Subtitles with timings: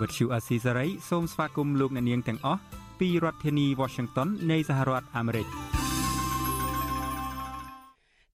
[0.00, 2.60] វត្តឈូអាស៊ីសេរីសូមស្វាគមន៍លោកអ្នកនាងទាំងអស់
[3.00, 5.46] ពីរដ្ឋធានី Washington នៃសហរដ្ឋអាមេរិក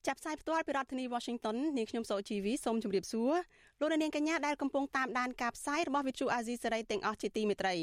[0.06, 3.32] ចាប់ផ្សាយផ្ទាល់ពីរដ្ឋធានី Washington នាងខ្ញុំសោជីវីសូមជម្រាបសួរ
[3.80, 7.74] លោកអ្នកនាងកញ្ញាដែលកំពុងតាមដានការផ្សាយរបស់ Vithu Azisari ទាំងអស់ជាទីមេត្រី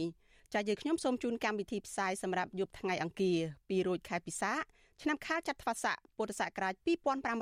[0.53, 4.53] ចា៎យើងខ្ញុំសូមជូនកម្មវិធីផ្សាយសម្រាប់យប់ថ្ងៃអង្គារ2រោចខែពិសា
[5.01, 6.73] ឆ្នាំខាលចត្វាស័កពុទ្ធសករាជ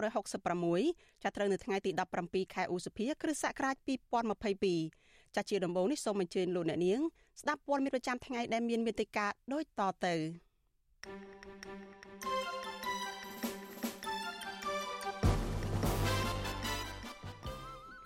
[0.08, 1.92] 2566ចាប់ត្រូវនៅថ្ងៃទី
[2.24, 7.00] 17ខែឧសភាគ្រិស្តសករាជ2022 ចាជាដំបូងនេះសូមអញ្ជើញលោកអ្នកនាង
[7.42, 10.16] ស្ដាប់ព័ត៌មានប្រចាំថ្ងៃដែលមានមេត្តាដូចតទៅ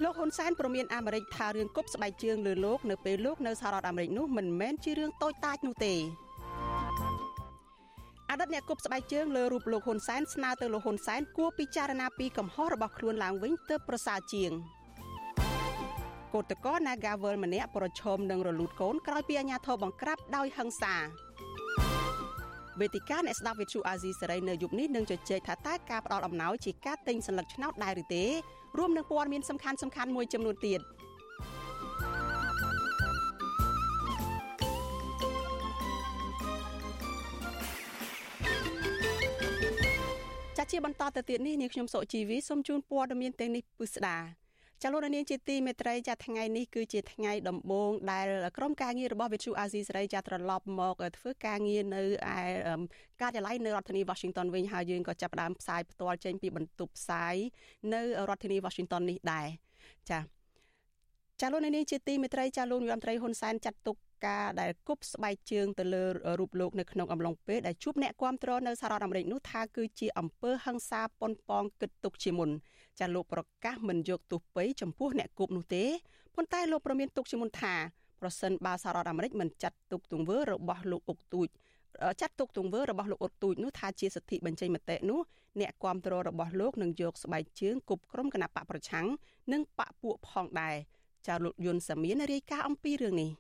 [0.04, 5.94] លោកហ៊ុនសែនប្រមានអាមេរិកថារឿងគប់ស្បែកជើងលើលោកនៅពេលលោកនៅសហរដ្ឋអាមេរិកនោះមិនមែនជារឿងតូចតាចនោះទេ
[8.30, 14.52] អតីតអ្នកគប់ស្បែកជើងលើរូបលោកហ៊ុនសែនស្នើទៅលោកហ៊ុនសែនគួរពិចារណាពីកំហុសរបស់ខ្លួនឡើងវិញទើបប្រសើរជាង
[16.35, 20.97] កោតកោ Nagawal ម្នាក់ប្រឈមនឹងរលូតកូនក្រោយពីអាញាធរបង្ក្រាបដោយហិង្សា
[22.81, 28.25] វេទិកាអ្នកស្ដាប់វិទ្យុអាស៊ីសេរីនៅយប់នេះនឹងជជែកថាតើការផ្ដល់អំណោយជាការទិញសัญลักษณ์ឆ្នោតដែរឬទេ
[28.79, 30.81] រួមនឹងព័ត៌មានសំខាន់សំខាន់មួយចំនួនទៀត
[40.57, 44.42] ចាជាបន្តទៅទៀតនេះនាងខ្ញុំសុជីវីសូមជូនព័ត៌មានទាំងនេះពិស្ដា
[44.86, 52.04] ចាលោកនាងជាទីមេត្រីចាថ្ងៃនេះគឺជាថ្ងៃដំបូងដែលក្រុមការងាររបស់វិទ្យុអាស៊ីសេរីចាត្រឡប់មកធ្វើការងារនៅ
[52.38, 52.40] ឯ
[53.22, 57.36] ការិយាល័យនៅរដ្ឋធានី Washington វិញហើយយើងក៏ចាប់ផ្ដើមផ្សាយផ្ទាល់ចេញពីបន្ទប់ផ្សាយ
[57.94, 59.48] នៅរដ្ឋធានី Washington នេះដែរ
[60.10, 60.20] ចា
[61.42, 66.04] ចាលោកនាងជាទីមេត្រីចាលោកនាយរដ្ឋមន្ត្រីហ៊ុនសែនចាត់ទុកការដែលគប់ស្បែកជើងទៅលើ
[66.40, 72.50] រូបលោកនៅក្នុងអំឡុងពេលដែលជួបអ្នកគាំទ្រនៅសហរដ្ឋអាមេរិកនោះថាគឺជាអំពើហិង្សាប៉ុនប៉ងគិតទុកជាមុន
[73.00, 75.84] ចាលោកប្រកាសមិនយកទោសពៃចំពោះអ្នកគប់នោះទេ
[76.36, 77.74] ប៉ុន្តែលោកប្រមានទុកជាមុនថា
[78.22, 81.48] ប្រសិនបើសហរដ្ឋអាមេរិកមិនចាត់ទុកទង្វើរបស់លោកអុកទូច
[82.22, 85.20] ចាត់ទុកទង្វើរបស់លោកអុកទូចនោះថាជាសិទ្ធិបញ្ចេញមតិនោះ
[85.60, 89.08] អ្នកគាំទ្ររបស់លោកនឹងយកស្បែកជើងគប់ក្រុមគណៈបកប្រឆាំង
[89.52, 90.76] និងបកពួកផងដែរ
[91.28, 93.32] ចាលោកយុនសាមៀនរាយការណ៍អំពីរឿងនេះ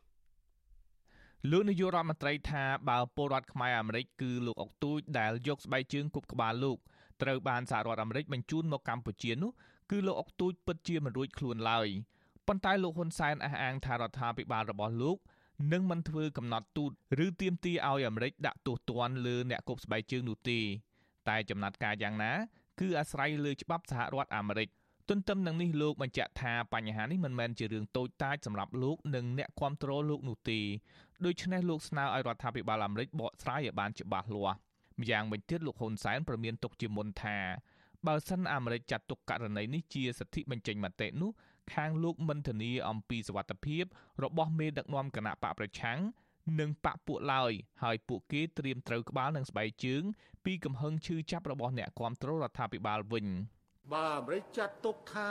[1.52, 6.78] លោកនាយករដ្ឋមន្ត្រីថាបើពលរដ្ឋខ្មែរអាមេរិកគឺលោកអុកទូចដែលយកស្បែកជើងគប់ក្បាលលោក
[7.24, 9.52] ត្រូវបានសហរដ្ឋអាមេរិកបញ្ជូនមកកម្ពុជានោះ
[9.92, 11.88] គឺលោកអុកទូចពិតជាមិនរួចខ្លួនឡើយ
[12.48, 15.18] ប៉ុន្តែលោកហ៊ុនសែនអះអាងថារដ្ឋាភិបាលរបស់លោក
[15.74, 16.92] នឹងមិនធ្វើកំណត់ទូត
[17.26, 20.60] ឬទាមទារឲ្យអាមេរិកដាក់ទោសទណ្ឌលើអ្នកគប់ស្បែកជើងនោះទេ
[21.30, 22.32] តែចំណាត់ការយ៉ាងណា
[22.80, 24.70] គឺអាស្រ័យលើច្បាប់សហរដ្ឋអាមេរិក
[25.10, 30.60] ទន្ទឹមនឹងនេះលោកបញ្ជាក់ថាបញ្ហានេះមិនមែនជារឿងតូចតាចសម្រាប់លោកនិងអ្នកគ្រប់គ្រងលោកនោះទេ
[31.26, 34.58] ដូច្នេះលោកស្នើឲ្យរដ្ឋាភិបាលអាមេរិកបកស្រាយឲ្យបានច្បាស់លាស់
[35.00, 37.38] ម្យ៉ាងវិញទៀតលោកហ៊ុនសែនប្រមានទុកជាមុនថា
[38.08, 41.31] បើសិនអាមេរិកចាត់ទុកករណីនេះជាសិទ្ធិបញ្ចេញមតិនោះ
[41.74, 43.84] ខាងលោកមិនធានាអំពីសវត្ថភាព
[44.24, 46.00] របស់មេដឹកនាំគណៈបកប្រឆាំង
[46.59, 47.52] និងបកពួកឡើយ
[47.84, 50.04] ហើយពួកគេត្រៀមត្រូវក្បាលនឹងស្បែកជើង
[50.46, 53.25] ពីកំហឹងឈឺចាប់របស់អ្នកគ្រប់គ្រងរដ្ឋាភិបាលវិញ
[53.92, 55.30] បើអាមេរិកចាត់ទុកថា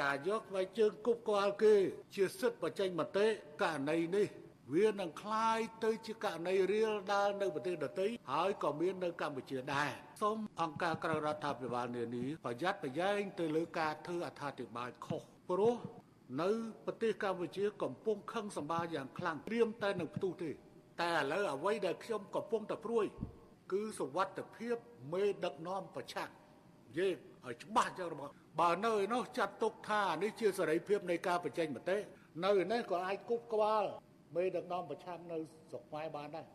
[0.00, 1.74] ការយកស្បែកជើងគប់ក្បាលគេ
[2.14, 3.26] ជាសិទ្ធិបញ្ចេញមតិ
[3.62, 4.26] ករណីនេះ
[4.73, 9.91] វានឹងคล้ายទៅជាករណីរៀលដាលនៅប្រទេសដទៃហើយក៏មាននៅកម្ពុជាដែរ
[10.21, 15.75] សូមអង្គការក្រៅរដ្ឋាភិបាលនានាប្រយ័ត្នប្រយែងទៅលើការធ្វើអត្ថាធិប្បាយខុសព្រោះ
[16.41, 16.49] នៅ
[16.85, 20.51] ប្រទេសកម្ពុជាកំពុងខឹងសម្បាយ៉ាងខ្លាំងត្រៀមតែនឹងផ្ទុះទេ
[21.01, 23.05] តែឥឡូវអ្វីដែលខ្ញុំកំពុងតែព្រួយ
[23.71, 24.75] គឺសវត្ថភាព
[25.13, 27.13] មេដឹកនាំប្រឆាំងនិយាយ
[27.45, 31.97] ឲ្យច្បាស់ចឹងរបស់បើនៅឯនោះចាត់ទុកថានេះជាសេរីភាពនៃការបញ្ចេញមតិ
[32.45, 33.85] នៅឯនេះក៏អាចគប់ក្បាល
[34.36, 35.38] មេដឹកនាំប្រឆាំងនៅ
[35.68, 36.46] ស្រុកខ្មែរបានដែរ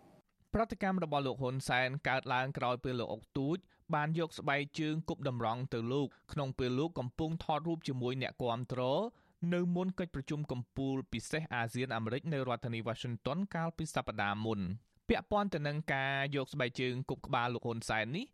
[0.53, 3.57] ប្រតិកម្មរបស់លោកហ៊ុនសែនកើតឡើងក្រោយពេលលោកអុកទូច
[3.95, 8.81] បានយកស្បែកជើងគប់តម្រង់ទៅលោកក្នុងពេលលោកកំពុងថតរូបជាមួយអ្នកគាំទ្រ
[9.53, 14.59] នៅមុនកិច្ចប្រជុំកំពូលពិសេសអាស៊ានអាមេរិកនៅរដ្ឋធានី Washington កាលពីសប្តាហ៍មុន
[15.09, 18.25] ពាក់ព័ន្ធទៅនឹងការយកស្បែកជើងគប់ក្បាលលោកហ៊ុនសែននេះ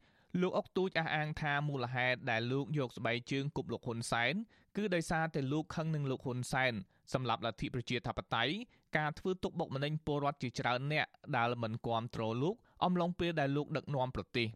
[0.42, 4.34] លោកអុកទូចអះអាងថាមូលហេតុដែលលោកយកស្បែកជើងគប់លោកហ៊ុនសែន
[4.78, 6.74] គឺដោយសារតែលោកខឹងនឹងលោកហ៊ុនសែន
[7.14, 8.54] សម្រាប់លទ្ធិប្រជាធិបតេយ្យ
[8.98, 11.08] ការធ្វើទុកបុកម្នេញពលរដ្ឋជាច្រើនអ្នក
[11.38, 14.48] ដែលមិនគាំទ្រលោកអំឡុងពេលដែលលោកដឹកនាំប្រទេស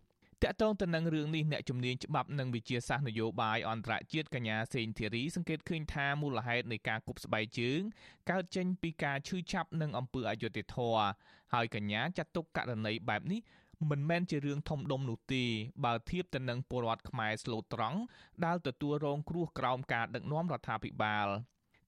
[0.44, 7.80] តកតងទៅនឹងរឿងនេះអ្នកជំនាញច្បាប់និងវិជាសាស្ត្រនយោបាយអន្តរជាតិកញ្ញាសេងធីរីសង្កេតឃើញថាមូលហេតុនៃការគប់ស្បែកជើង
[8.30, 11.04] កើតចេញពីការឈឺចាប់និងអំពើអយុត្តិធម៌
[11.54, 13.40] ហើយកញ្ញាចាត់ទុកករណីបែបនេះ
[13.90, 15.44] មិនមែនជារឿងធំដុំនោះទេ
[15.86, 18.00] បើធៀបទៅនឹងពលរដ្ឋខ្មែរស្លូតត្រង់
[18.46, 21.28] ដែលទទួលរងគ្រោះក្រោមការដឹកនាំរដ្ឋាភិបាល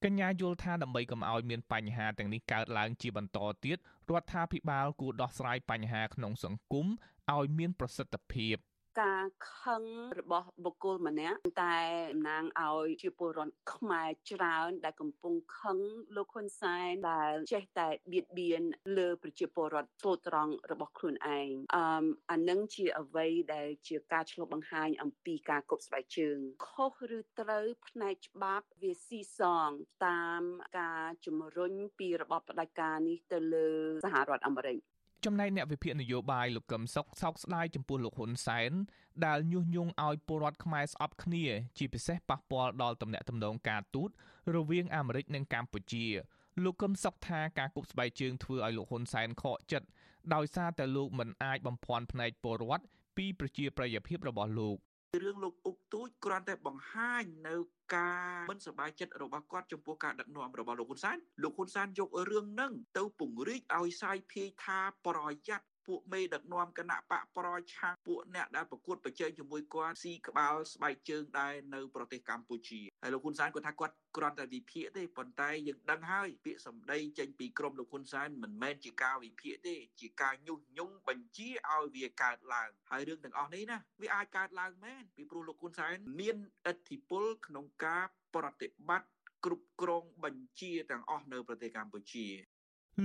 [0.04, 3.78] កញ្ញាយល់ថាដើម្បីកុំឲ្យមានបញ្ហាទាំងនេះកើតឡើងជាបន្តទៀត
[4.10, 6.86] រដ្ឋាភិបាលគួរដោះស្រាយបញ្ហាក្នុងសង្គម
[7.34, 8.56] ឲ្យមានប្រសិទ្ធភាព
[9.00, 9.24] ការ
[9.54, 9.82] ខឹង
[10.18, 11.78] របស់បុគ្គលម្នាក់តែ
[12.12, 15.78] តំណាងឲ្យជាពលរដ្ឋខ្មែរច្រើនដែលកំពុងខឹង
[16.16, 18.62] លោកហ៊ុនសែនដែលចេះតែបៀតបៀន
[18.98, 29.70] លើប្រជាពលរដ្ឋស្លូតត្រង់របស់ខ្លួនឯងអឺអានឹងជាអ្វីដែលជាការឆ្លុះបង្ហាញអំពីការគប់ស្បែកជើងខុសឬត្រូវផ្នែកច្បាប់វាស៊ីសង
[30.06, 30.42] តាម
[30.78, 33.68] ការជំរុញពីរបបផ្ដាច់ការនេះទៅលើ
[34.04, 34.78] សហរដ្ឋអាមេរិក
[35.24, 38.72] ចំណែកអ្នកវិភាគនយោបាយលោកកឹមសុខសោកស្ដាយចំពោះលោកហ៊ុនសែន
[39.26, 41.44] ដែលញុះញង់ឲ្យពលរដ្ឋខ្មែរស្អប់គ្នា
[41.78, 44.10] ជាពិសេសប៉ះពាល់ដល់ទំនាក់ទំនងការទូត
[44.56, 46.06] រវាងអាមេរិកនិងកម្ពុជា
[46.64, 49.86] លោកកឹមសុខថាការគប់ស្បែកជើងធ្វើឲ្យលោកហ៊ុនសែនខកចិត្ត
[50.34, 52.84] ដោយសារតែលោកមិនអាចបំភាន់ភ្នែកពលរដ្ឋ
[53.16, 54.76] ពីប្រជាប្រិយភាពរបស់លោក
[55.20, 57.56] រឿងលោកអុកទូចគ្រាន់តែបង្ហាញនៅ
[57.94, 86.36] ការមិនសប្បាយចិត្តរបស់គាត់ចំពោះការដឹកនាំរបស់លោកហ៊ុនសែនលោកហ៊ុនសែនយករឿងហ្នឹងទៅពង្រីកឲ្យសាយភាយថាប្រយ័ត្ន ពួកមេដឹកនាំគណៈបកប្រឆាំងពួកអ្នកដែលប្រកួតប្រជែងជាមួយគាត់ស៊ីក្បាលស្បែកជើងដែរនៅប្រទេសកម្ពុជាហើយលោកហ៊ុនសែនគាត់ថាគាត់គ្រាន់តែវិភាគទេប៉ុន្តែយើងដឹងហើយពាក្យសម្ដីចេញពីក្រមលោកហ៊ុនសែនមិនមែនជាការវិភាគទេ ជាការញុះញង់បញ្ជាឲ្យវាកើតឡើងហើយរឿងទាំងអស់នេះណាវាអាចកើតឡើងមែនពីព្រោះលោកហ៊ុនសែនមាន
[86.70, 89.10] ឥទ្ធិពលក្នុងការប្រតិបត្តិ
[89.44, 92.26] គ្រប់គ្រងបញ្ជាទាំងអស់នៅប្រទេសកម្ពុជា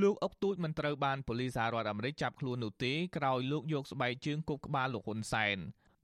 [0.02, 5.58] លោកអុកទូចមិនត្រូវបានប៉ូលីសសហរដ្ឋអាមេរិកចាប់ខ្លួននោះទេក្រោយលោកយកស្បែកជើងគប់ក្បាលលោកហ៊ុនសែន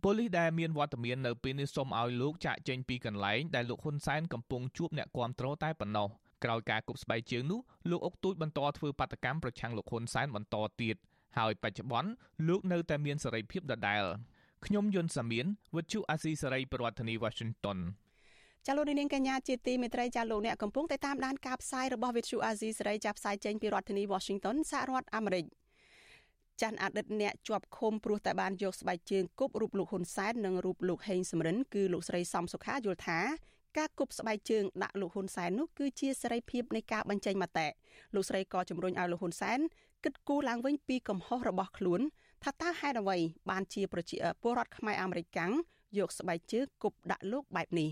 [0.03, 6.07] ប៉ូលីសដែលមានវត្តមាននៅពេលនេះសូមឲ្យលោកចាក់ចេញពីកន្លែងដែលលោកហ៊ុនសែនកំពុងជួបអ្នកគាំទ្រតែប៉ុណ្ណោះ
[6.43, 7.59] ក្រោយការគប់ស្បែកជើងនោះ
[7.89, 10.95] លោកអុកទូចបន្តធ្វើបាតកម្មប្រឆាំងលោកហ៊ុនសែនបន្តទៀត
[11.37, 12.09] ហើយបច្ចុប្បន្ន
[12.47, 14.03] លោកនៅតែមានសេរីភាពដដែល
[14.65, 15.45] ខ្ញុំយុនសាមៀន
[15.75, 17.77] វិទ្យុអាស៊ីសេរីប្រធានាធិបតី Washington
[18.67, 25.45] ចាលោកនាងកញ្ញាជាទីមេត្រីចាលោកអ្នកកំពុងតែតាមដានការផ្សាយរបស់ Vithu Azizi សេរីចាប់ផ្សាយចេញពីរដ្ឋធានី Washington សហរដ្ឋអាមេរិក
[26.61, 33.19] ចាន់អតីតអ្នកជាប់ឃុំព្រោះតែបានយកស្បែកជើងគប់រូបលោកហ៊ុនសែននិងរូបលោកហេងសំរិនគឺលោកស្រីសំសុខាយល់ថា
[33.77, 37.67] ការគប់ស្បែកជើងដាក់លោកហ៊ុនសែននោះគឺជាសេរីភាពនៃការបញ្ចេញមតិ
[38.15, 39.59] លោកស្រីក៏ជំរុញឲ្យលោកហ៊ុនសែន
[40.03, 42.01] គិតគូរឡើងវិញពីកំហុសរបស់ខ្លួន
[42.43, 43.17] ថាតើហេតុអ្វី
[43.49, 45.51] បានជាប្រជាពលរដ្ឋខ្មែរអាមេរិកកាំង
[45.97, 47.89] យកស្បែកជើងគប់ដាក់លោកបែបនេះ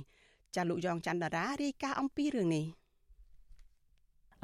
[0.56, 2.66] ចាលោកយ៉ងច័ន្ទតារារាយការណ៍អំពីរឿងនេះ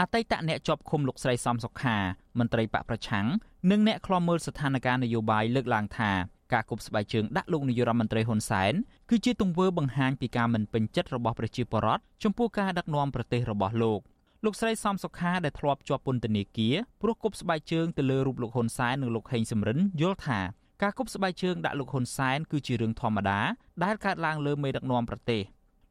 [0.02, 1.98] អតីតអ្នកជាប់ឃុំលោកស្រីសំសុខា
[2.40, 3.28] មន្ត្រីបកប្រឆាំង
[3.72, 6.12] និងអ្នកខ្លាំមើលស្ថានភាពនយោបាយលើកឡើងថា
[6.54, 8.74] ការគប់ស្បែកជើងដាក់លោកនាយរដ្ឋមន្ត្រីហ៊ុនសែន
[9.10, 14.00] គឺជាទង្វើបង្ហាញពីការមិនពេញចិត្តរបស់ប្រជាពលរដ្ឋចំពោះការដឹកនាំប្រទេសរបស់លោក
[14.46, 20.40] លោកស្រីសំសុខាដែលធ្លាប់ជាប់ពន្ធនាគារព្រោះគប់ស្បែកជើងទៅលើរូបលោកហ៊ុនសែននិងលោកហេងសំរិនយល់ថា
[20.84, 23.40] ការគប់ស្បែកជើងដាក់លោកហ៊ុនសែនគឺជារឿងធម្មតា
[23.84, 25.42] ដែលកើតឡើងលើមេដឹកនាំប្រទេស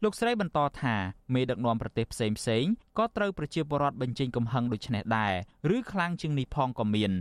[0.04, 0.94] លោកស្រីបន្តថា
[1.34, 2.64] មេដឹកនាំប្រទេសផ្សេងផ្សេង
[2.98, 5.34] ក៏ត្រូវប្រជាពលរដ្ឋបញ្ចេញកំហឹងដូចនេះដែរ
[5.76, 7.12] ឬខ្លាំងជាងនេះផងក៏មាន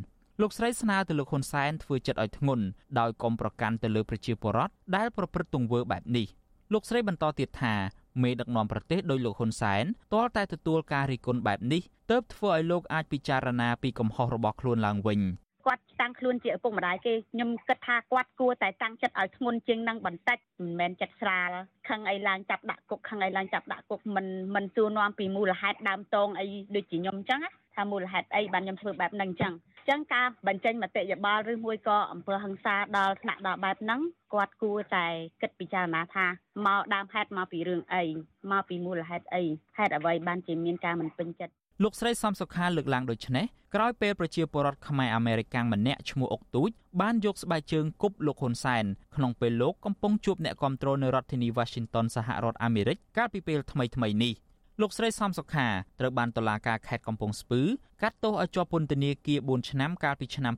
[0.41, 2.65] លោកស្រីស្នើទៅលោកហ៊ុនសែនធ្វើចិត្តឲ្យធ្ងន់
[2.99, 6.27] ដោយកុំប្រកាន់ទៅលើប្រជាពលរដ្ឋដែលប្រព្រឹត្តទង្វើបែបនេះ
[6.73, 7.75] លោកស្រីបន្តទៀតថា
[8.23, 9.83] មេដឹកនាំប្រទេសដោយលោកហ៊ុនសែន
[10.13, 11.81] ទាល់តែទទួលការរិះគន់បែបនេះ
[12.11, 15.19] ទើបធ្វើឲ្យលោកអាចពិចារណាពីកំហុសរបស់ខ្លួនឡើងវិញ
[15.65, 21.49] គាត់តាំងខ្លួនជាឪពុកម្ដាយគេខ្ញុំគិតថាគាត់គួរតែតាំងចិត្តឲ្យធ្ងន់ជាងនឹងបន្តិចមិនមែនចិត្តស្រាល
[21.89, 26.45] ខឹងអីឡើងចាប់ដាក់គុកខឹងអីឡើងចាប់ដាក់គុកមិនមិនសួរនាំពីមូលហេតុដើមតងអី
[26.75, 27.41] ដូចជាខ្ញុំអញ្ចឹង
[27.75, 34.01] ថាមូលហេតុអីបានខ្ញុំធ្វើបែបហ្នឹងអញ្ចឹងអញ្ចឹងការបញ្ចេញមតិយោបល់ឬមួយក៏អំពើហិង្សាដល់ថ្នាក់ដល់បែបហ្នឹង
[34.33, 35.07] គាត់គួរតែ
[35.41, 36.25] គិតពិចារណាថា
[36.65, 38.03] មកដើមហេតុមកពីរឿងអី
[38.51, 39.43] មកពីមូលហេតុអី
[39.77, 41.53] ហេតុអ្វីបានជាមានការមិនពេញចិត្ត
[41.83, 46.69] លោកស្រីសំសុខាលើកឡើងដូចនេះក្រោយពេលប្រជាពលរដ្ឋខ្មែរអាមេរិកាំងម្នាក់ឈ្មោះអុកទូច
[47.01, 54.33] បានយកស្បែកជើងគប់លោកហ៊ុនសែនក្នុងពេលលោកកំពុងជួបអ្នកគាំទ្រនៅរដ្ឋធានី Washington សហរដ្ឋអាមេរិកកាលពីពេលថ្មីៗនេះ
[54.81, 55.67] លោកស្រីសំសុខា
[55.99, 57.61] ត្រូវបានតុលាការខេត្តកំពង់ស្ពឺ
[58.01, 60.53] កាត់ទោសឲ្យជាប់ពន្ធនាគារ4ឆ្នាំកាលពីឆ្នាំ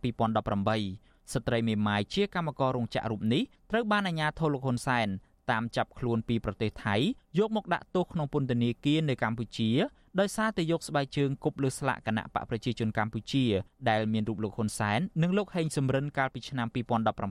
[0.64, 5.08] 2018ស្ត្រីមេម៉ាយជាកម្មកររោងចក្ររូបនេះត្រូវបានអាជ្ញាធរលោកហ៊ុនសែន
[5.52, 6.96] តាមចាប់ខ្លួនពីប្រទេសថៃ
[7.40, 9.72] យកមកដាក់ទោសក្នុងពន្ធនាគារនៅកម្ពុជា
[10.20, 13.46] ដោយសារតែយកស្បែកជើងគប់លើស្លាកគណៈបកប្រជាជនកម្ពុជា
[13.90, 16.68] ដែលមានរូបលោកហ៊ុនសែននិងលោកហេងសំរិនកាលពីឆ្នាំ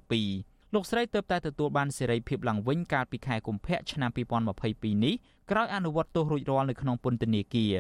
[0.05, 4.11] 2017លោកស្រីទើបតែទទួលបានសេរីភាពឡើងវិញកាលពីខែកុម្ភៈឆ្នាំ
[4.57, 5.15] 2022នេះ
[5.51, 7.75] ក្រោយអនុវត្តទោសរួចរាល់នៅក្នុងពន្ធនាគារ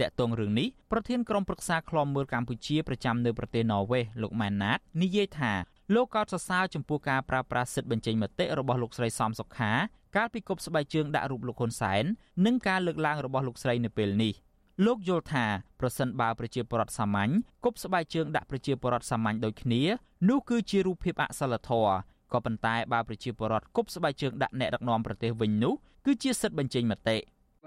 [0.00, 5.52] តកតងរឿងនេះប្រធានក្រុមប្រឹក្សាឃ្លាំមើលកម្ពុជាប្រចាំនៅប្រទេសន័រវេសលោកម៉ែនណាតនិយាយថា
[5.94, 9.72] លោកកោតសរសើរចំពោះការប្រើប្រាស់សិទ្ធិបញ្ចេញមតិរបស់លោកស្រីសំសុខា
[10.16, 12.04] កាលពីគប់ស្បែកជើងដាក់រូបលោកហ៊ុនសែន
[12.46, 14.32] និងការលើកឡើងរបស់លោកស្រីនៅពេលនេះ
[14.86, 15.44] លោកយល់ថា
[15.80, 17.32] ប្រសិនបើប្រជាពលរដ្ឋសាមញ្ញ
[17.64, 19.82] គប់ស្បែកជើងដាក់ប្រជាពលរដ្ឋសាមញ្ញដូចគ្នា
[20.28, 21.92] នោះគឺជារូបភាពអសិលធម៌
[22.32, 25.74] ក៏ប៉ុន្តែបើប្រជាពលរដ្ឋគប់ស្បែកជើងដាក់អ្នកដឹកនាំប្រទេសវិញនោះ
[26.06, 27.18] គឺជាសិទ្ធិបញ្ចេញមតិ។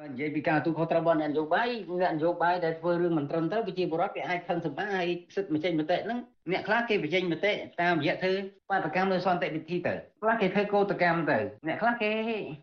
[0.10, 1.68] និយាយពីការទូខុសត្រូវរបស់អ្នកនយោបាយ
[2.02, 6.20] អ្នកនយោបាយដែលធ្វើរឿងមិនត្រឹមត្រូវប្រជាពលរដ្ឋវាអាចខឹងសម្បាហើយសិទ្ធិបញ្ចេញមតិហ្នឹង
[6.50, 8.34] អ្នកខ្លះគេបញ្ចេញមតិតាមរយៈធ្វើ
[8.70, 12.12] បាតកម្មលើសន្តិវិធីទៅខ្លះគេធ្វើកោតកម្មទៅអ្នកខ្លះគេ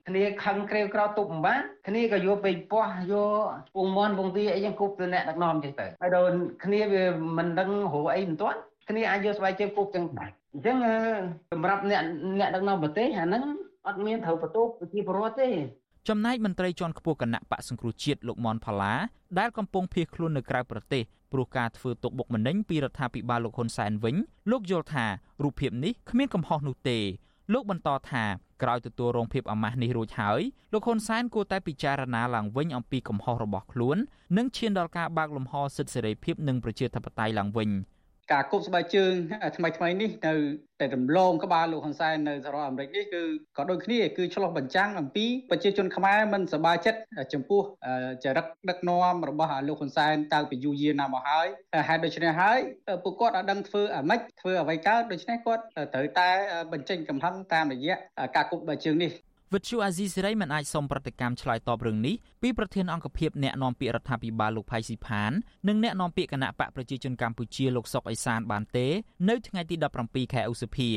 [0.09, 6.31] គ្នាខឹងក្រេវក្រោទប់មិនបានគ្នាក៏យកពេកពោះយកពងមន់ពងទាអីចឹងគប់ទៅអ្នកដឹកនាំចឹងទៅហើយដល់
[6.65, 7.05] គ្នាវា
[7.39, 8.59] មិនដឹងរកអីមិនទាន់
[8.89, 10.77] គ្នាអាចយកស្បែកជើងគប់ចឹងដែរអញ្ចឹង
[11.53, 12.03] សម្រាប់អ្នក
[12.39, 13.43] អ្នកដឹកនាំប្រទេសអាហ្នឹង
[13.87, 15.49] អត់មានត្រូវបន្ទោសប្រជាពលរដ្ឋទេ
[16.09, 18.95] ចំណែកមន្ត្រីជាន់ខ្ពស់គណៈបកសង្គ្រោះជាតិលោកមនផល្លា
[19.39, 24.17] ដែលកំពុងភៀសខ្លួននៅក្រៅប្រទេសព្រោះការធ្វើទុកបុកម្នេញពីរដ្ឋាភិបាលលោកហ៊ុនសែនវិញ
[24.51, 25.07] លោកយល់ថា
[25.43, 26.99] រូបភាពនេះគ្មានកំហុសនោះទេ
[27.53, 28.25] លោកបន្តថា
[28.63, 30.41] ក្រោយទទួលរងភាពអាម៉ាស់នេះរួចហើយ
[30.73, 33.97] លោកហ៊ុនសែនគួរតែពិចារណាឡើងវិញអំពីកំហុសរបស់ខ្លួន
[34.37, 37.71] និងឈានដល់ការបើកលំហសិទ្ធិសេរីភាពនិងប្រជាធិបតេយ្យឡើងវិញ។
[38.33, 39.13] ការគប់ស្បែកជើង
[39.57, 40.35] ថ្មីថ្មីនេះនៅ
[40.81, 43.23] តែរំលងក្បាលលោកហ៊ុនសែននៅសហរដ្ឋអាមេរិកនេះគឺ
[43.57, 47.01] ក៏ដូចគ្នាគឺឆ្លោះបញ្ចាំងអំពីប្រជាជនខ្មែរមិនសប្បាយចិត្ត
[47.33, 47.63] ចំពោះ
[48.25, 51.47] ចរិតដឹកនាំរបស់លោកហ៊ុនសែនតាំងពីយូរយារណាស់មកហើយ
[51.89, 52.59] ហេតុដូច្នេះហើយ
[53.05, 55.63] ពួកគាត់អត់ដឹងធ្វើអាម៉េចធ្វើអ្វីកើតដូច្នេះគាត់
[55.95, 56.29] ត្រូវតែ
[56.73, 57.97] បញ្ចេញកំហឹងតាមរយៈ
[58.37, 59.13] ការគប់ស្បែកជើងនេះ
[59.55, 65.33] វិទ្យុអាស៊ីសេរីមិនអាចសុំប្រតិកម្មឆ្លើយតបរឿងនេះពីប្រធានអង្គភិបអ្នកនាំពាក្យរដ្ឋាភិបាលលោកផៃស៊ីផាន
[65.69, 68.87] និងអ្នកនាំពាក្យគណៈបកប្រជាជនកម្ពុជាលោកសុកអេសានបានទេ
[69.29, 70.91] នៅថ្ងៃទី17ខែឧសភា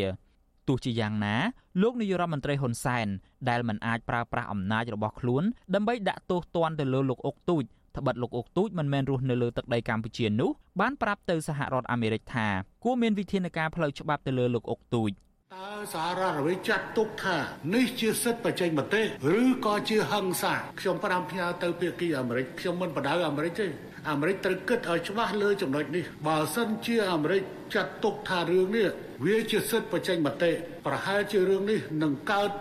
[0.67, 1.35] ទោះជាយ៉ាងណា
[1.81, 3.07] លោកនាយរដ្ឋមន្ត្រីហ៊ុនសែន
[3.49, 5.43] ដែលមិនអាចប្រើប្រាស់អំណាចរបស់ខ្លួន
[5.75, 7.63] ដើម្បីដាក់ទោសទណ្ឌទៅលើលោកអុកទូច
[7.97, 12.47] ត្បិតលោកអុកទូចមិនមែនរស់នៅលើទឹកដីកម្ពុជានោះបានប្រាប់ទៅសហរដ្ឋអាមេរិកថា
[12.83, 15.11] គួរមានវិធានការផ្លូវច្បាប់ទៅលើលោកអុកទូច
[15.57, 17.37] តើសហរដ្ឋអាមេរិកចាត់ទុកថា
[17.75, 19.01] នេះជាសិទ្ធិបច្ចេកមតិ
[19.39, 23.67] ឬក៏ជាហិង្សាខ្ញុំប្រាំផ្ញើទៅភាគីអាមេរិកខ្ញុំមិនបដៅអាមេរិកទេ
[24.09, 27.43] អាមេរិកត្រូវគិតឲ្យច្បាស់លើចំណុចនេះបើសិនជាអាមេរិក
[27.75, 28.87] ចាត់ទុកថារឿងនេះ
[29.25, 30.51] វាជាសិទ្ធិបច្ចេកមតិ
[30.85, 32.51] ប្រហែលជារឿងនេះនឹងកើត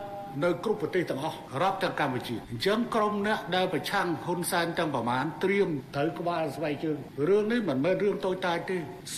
[0.44, 6.96] នៅគ្រប់ប្រទេសទាំងអស់រាប់ទាំងកម្ពុជាអញ្ចឹងក្រុមអ្នកដែលប្រឆាំងហ៊ុនសែនទាំងប្រមាណត្រៀមត្រូវក្បាលស្បែកជើង
[7.28, 8.76] រឿងនេះមិនមែនរឿងតូចតាចទេ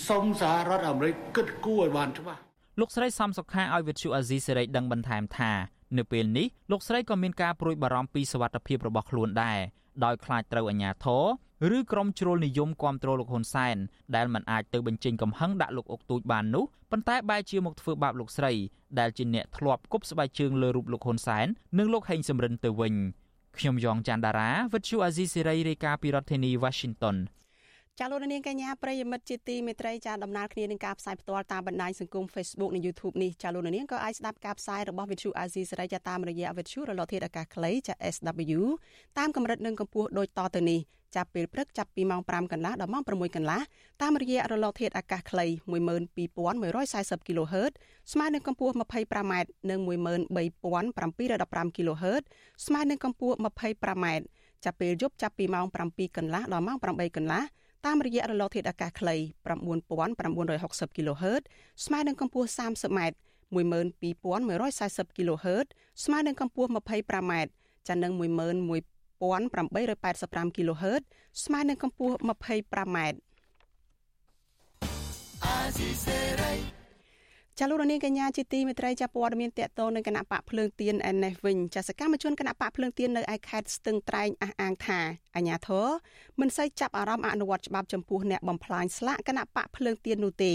[0.09, 2.42] សូមសហរដ្ឋអាមេរិកគិតគូរឲ្យបានច្បាស់
[2.81, 5.53] លោកស្រីសំសុខាឲ្យវិទ្យុអាស៊ីសេរីដឹងបន្ថែមថា
[5.99, 9.59] នៅពេលនេះលោកស្រីក៏មានការព្រួយបារម្ភពីសវត្ថភាពរបស់ខ្លួនដែរ
[10.05, 11.07] ដោយខ្លាចត្រូវអាជ្ញាធ
[11.71, 13.77] រឬក្រុមជ្រុលនិយមគ្រប់គ្រងលោកហ៊ុនសែន
[14.17, 18.53] ដែលមិនអាចទៅបញ្ចេញកំហឹងដាក់លោកអុកទូចបាននោះប៉ុន្តែបែរជាមកធ្វើបាបលោកស្រី
[18.99, 21.47] ដែលជាអ្នកធ្លាប់គប់ស្បែកជើងលើរូបលោកហ៊ុនសែន
[21.79, 22.95] និងលោកហេងសំរិនទៅវិញ
[23.59, 27.17] ខ្ញុំយ៉ងច័ន្ទដារាវិទ្យុអាស៊ីសេរីរាយការណ៍ពីរដ្ឋធានី Washington
[28.01, 38.61] ចាលោកនាងកញ្ញាប្រិយមិត្តជាទីមេត្រីចាដំណើរគ្នានឹងការផ្សាយផ្ទាល់តាមបណ្ដាញសង្គម Facebook និង YouTube នេះចាលោកនាងក៏អាចស្ដាប់ការផ្សាយរបស់ Vithu Azizi សេរីចាតាមរយៈ Vithu រលកធាតុអាកាសខ្លីចា SW
[39.19, 40.81] តាមកម្រិតនិងកម្ពស់ដូចតទៅនេះ
[41.17, 43.61] ចាប់ពេលព្រឹកចាប់ពីម៉ោង5កន្លះដល់ម៉ោង6កន្លះ
[44.03, 45.47] តាមរយៈរលកធាតុអាកាសខ្លី
[46.27, 47.73] 12140 kHz
[48.13, 49.35] ស្មើនឹងកម្ពស់ 25m
[49.71, 52.23] និង13715 kHz
[52.67, 54.07] ស្មើនឹងកម្ពស់ 25m
[54.65, 57.43] ចាប់ពេលយប់ចាប់ពីម៉ោង7កន្លះដល់ម៉ោង8កន្លះ
[57.87, 59.17] តាមរយៈរលកធាតុអាកាសខ្លី
[59.87, 61.43] 9960 kHz
[61.85, 63.01] ស្មើនឹងកម្ពស់ 30m
[63.57, 65.67] 12140 kHz
[66.05, 67.33] ស្មើនឹងកម្ពស់ 25m
[67.89, 71.03] ចានឹង11885 kHz
[71.45, 72.99] ស្មើនឹងកម្ពស់ 25m
[75.45, 76.53] អាស៊ីសេរី
[77.65, 85.01] ចាលោករនាងកញ្ញាជាទីមេត្រីចាព័ត៌មានតកតនៅគណៈបកភ្លើងទៀនឯនេះវិញចាសកម្មជនគណៈបកភ្លើងទៀននៅឯខេត្តស្ទឹងត្រែងអះអាងថា
[85.37, 85.87] អាញាធរ
[86.41, 90.53] មិនសូវចាប់អារម្មណ៍អនុវត្តច្បាប់ចំពោះអ្នកបំផ្លាញស្លាកគណៈបកភ្លើងទៀននោះទេ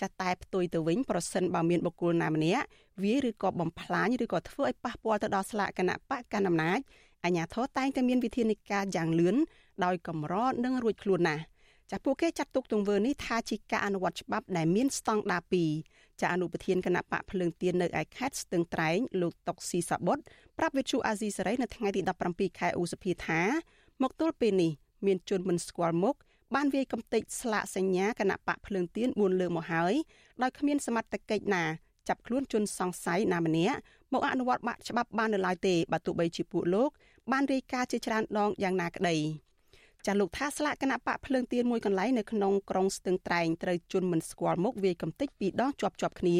[0.00, 2.64] ចាតែផ្ទុយទៅវិញប្រសិនបើមានបុគ្គលណាម្នាក់
[3.02, 6.80] វាឬក៏បំផ្លាញឬក៏ធ្វើឲ្យប៉ះពាល់ទៅដល់ស្លាកគណៈបកកណ្ដាលអំណាច
[7.24, 9.36] អាញាធរតែងតែមានវិធានការយ៉ាងលឿន
[9.84, 10.34] ដោយកម្រ
[10.64, 11.44] និងរួចខ្លួនណាស់
[11.92, 20.18] ចាពួកគេចាត់ទុកទង្វើនេះថាជាការអនុវត្តច្បាប់ដែលមានស្តង់ដារ2 ចាអនុប្រធានគណៈបកភ្លើងទៀននៅឯខេត្តស្ទឹងត្រែងលោកតុកស៊ីសាបុត
[20.58, 23.40] ប្រាប់វិទ្យុអាស៊ីសេរីនៅថ្ងៃទី17ខែឧសភាថា
[24.02, 24.72] មកទល់ពេលនេះ
[25.06, 26.16] មានជនមិនស្គាល់មុខ
[26.54, 29.94] បានវាយកំទេចស្លាកសញ្ញាគណៈបកភ្លើងទៀន4លើកមកហើយ
[30.42, 31.64] ដោយគ្មានសមត្ថកិច្ចណា
[32.08, 33.78] ចាប់ខ្លួនជនសង្ស័យណាម្នាក់
[34.12, 36.90] មកអនុវត្តបាក់ច្បាប់បាននៅឡើយទេបើទោះបីជាពួកលោក
[37.32, 39.16] បានរាយការណ៍ជាច្រើនដងយ៉ាងណាក្តី។
[40.06, 46.38] ចាលោកថាស្លាកគណៈបកភ្លើងទៀនមួយកន្លែងនៅក្នុងក្រុងស្ទឹងត្រែងត្រូវជន់មិនស្គាល់មុខវាយកំទេចពីរដងជាប់ជាប់គ្នា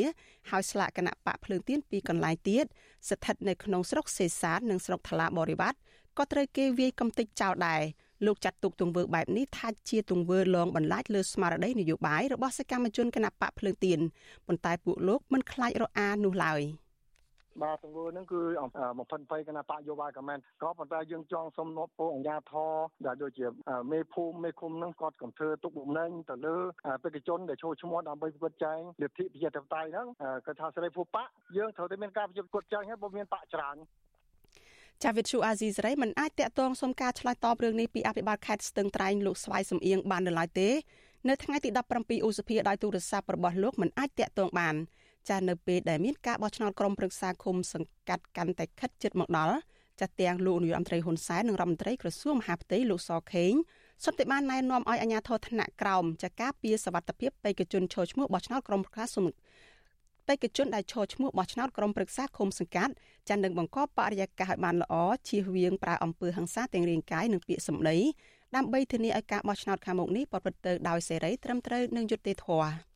[0.51, 2.65] ហើយស្លាកគណៈបកភ្លើងទៀនពីរកន្លែងទៀត
[3.09, 5.79] ស្ថិតនៅក្នុងស្រុកសេសាននិងស្រុកថ្លាបរិវត្ត
[6.19, 7.83] ក៏ត្រូវគេវាយកំទេចចោលដែរ
[8.27, 13.99] លោកចាត់ទុកទង្វើបែបនេះថាជាទង្វើលងបន្លាចលើស្មារតីនយោបាយរបស់សកម្មជនគណបកភ្លើងទៀន
[14.47, 16.63] ប៉ុន្តែពួកលោកមិនខ្លាចរអានោះឡើយ។
[17.63, 18.41] បាទទង្វើហ្នឹងគឺ
[18.99, 22.73] បំផិនភ័យគណៈបកយោបាយក៏មែនក៏ប៉ុន្តែយើងចង់សុំនប់ពួកអាជ្ញាធរ
[23.07, 23.47] ដែលដូចជា
[23.93, 26.57] មេភូមិមេឃុំហ្នឹងគាត់កំធ្វើទុកបុកម្នេញទៅលើ
[27.03, 30.07] បេក្ខជនដែលចូលឈ្មោះដើម្បីប្រកួតចែងលទ្ធិប្រជាធិបតេយ្យហ្នឹង
[30.47, 33.77] គាត់ថាសេរីភូបកយើងត្រូវតែមានការប្រកួតចែងហើយបើមានបកច្រើន
[35.05, 40.69] ចាវិទ្យុអាស៊ីសេរីមិនអាចតាក់ទងសុំការឆ្លើយតបរឿងនេះពីអភិបាលខេត្តស្ទឹងត្រែងលោកស្វាយសំអៀងបាននៅឡើយទេ
[41.29, 44.75] នៅថ្ងៃទី17ឧសភាដោយទូរស័ព្ទរបស់លោកមិនអាចតាក់ទងបាន
[45.31, 49.57] ចានៅពេលដែលមានការបោះឆ្នោតក្រុមប្រឹក្សាឃុំសង្កាត់កាន់តែខិតជិតមកដល់
[50.01, 53.53] ចាទាំងលោកនាយរដ្ឋមន្ត្រីហ៊ុនសែននិងរដ្ឋមន្ត្រីក្រសួងមហាផ្ទៃលោកសខេង
[54.05, 59.25] សុទ្ធតែបានណែនាំឲ្យអាជ្ញាធរថ្នាក់ក្រោមចាការពារសវត្ថិភាពបេក្ខជនឈរឈ្មោះបោះឆ្នោតក្រុមប្រឹក្សាសុំ
[60.29, 62.93] បេក្ខជនដែលឈរឈ្មោះបោះឆ្នោតក្រុមប្រឹក្សាឃុំសង្កាត់
[63.29, 64.95] ចានឹងបង្កបរិយាកាសឲ្យបានល្អ
[65.29, 67.97] ជៀសវាងប្រើអំពើហិង្សាទាំងរាងកាយនិងពាក្យសម្ដី
[68.57, 72.96] ដើម្បីធានាឲ្យការបោះឆ្នោតខាងមុខនេះប្រព្រឹត្តទៅដោយសេរីត្រឹមត្រូវនិងយុត្តិធម៌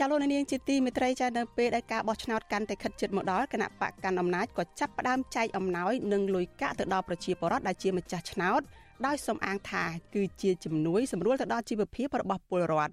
[0.00, 8.60] ចាលោកនាងជាទីមេត្រីចានៅពេលដែលការបោះឆ្នោតកាន់តែខិតជិតមកដល់គណៈបកកាន់អំណាចក៏ចាប់ផ្ដើមចែកអំណោយនិងលុយកាក់ទៅដល់ប្រជាពលរដ្ឋដែលជាម្ចាស់ឆ្នោត
[9.06, 12.92] ដោយសំអាងថាគឺជាជំនួយសម្រួលទៅដល់ជីវភាពរបស់ពលរដ្ឋ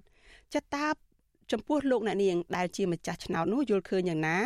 [0.54, 0.86] ចតា
[1.52, 4.38] ចំពោះលោកអ្នកនាងដែលជាម្ចាស់ឆ្នោតនោះយល់ឃើញយ៉ាងណា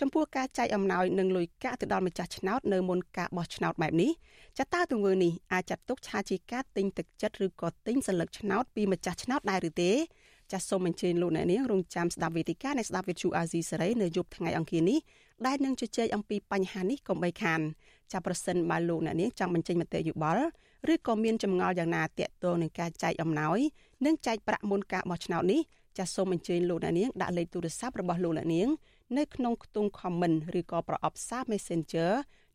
[0.00, 4.10] ចំពោះការចែកអំណោយនិងលុយកាក់ទៅដល់ម្ចាស់ឆ្នោតនៅមុនការបោះឆ្នោតបែបនេះ
[4.58, 9.92] ចតាទង្វើនេះអាចចាត់ទុកថាជាការទិញទឹកចិត្តឬក៏ទិញសន្លឹកឆ្នោតពីម្ចាស់ឆ្នោតដែរឬទេ
[10.52, 14.98] ចាសសូមអញ្ជើញលោកអ្នកនាងរងចាំស្ដាប់វេទិកានៃស្ដាប់វិទ្យុអាស៊ីសេរីនៅយប់ថ្ងៃអង្គារនេះ
[15.46, 17.60] ដែលនឹងជជែកអំពីបញ្ហានេះកុំបីខាន
[18.12, 20.44] ចាប់ប្រសិនបើលោកអ្នកនាងចង់បញ្ចេញមតិយោបល់
[20.92, 23.58] ឬក៏មានចម្ងល់យ៉ាងណាទាក់ទងនឹងការចែកអំណោយ
[24.06, 25.60] និងចែកប្រាក់មុនការបោះឆ្នោតនេះ
[25.98, 28.68] ចាសសូមអញ្ជើញលោកអ្នកនាងដាក់លេខទូរស័ព្ទរបស់លោកអ្នកនាង
[29.18, 32.10] នៅក្នុងខ្ទង់ comment ឬក៏ប្រអប់សារ Messenger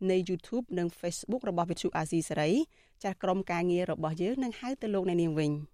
[0.10, 2.52] នៃ YouTube និង Facebook របស់ Vithu Azizi សេរី
[3.04, 5.52] ចាស់ក្រុមការងាររបស់យើងនឹងហៅទៅលោកអ្នកនាងវិញ។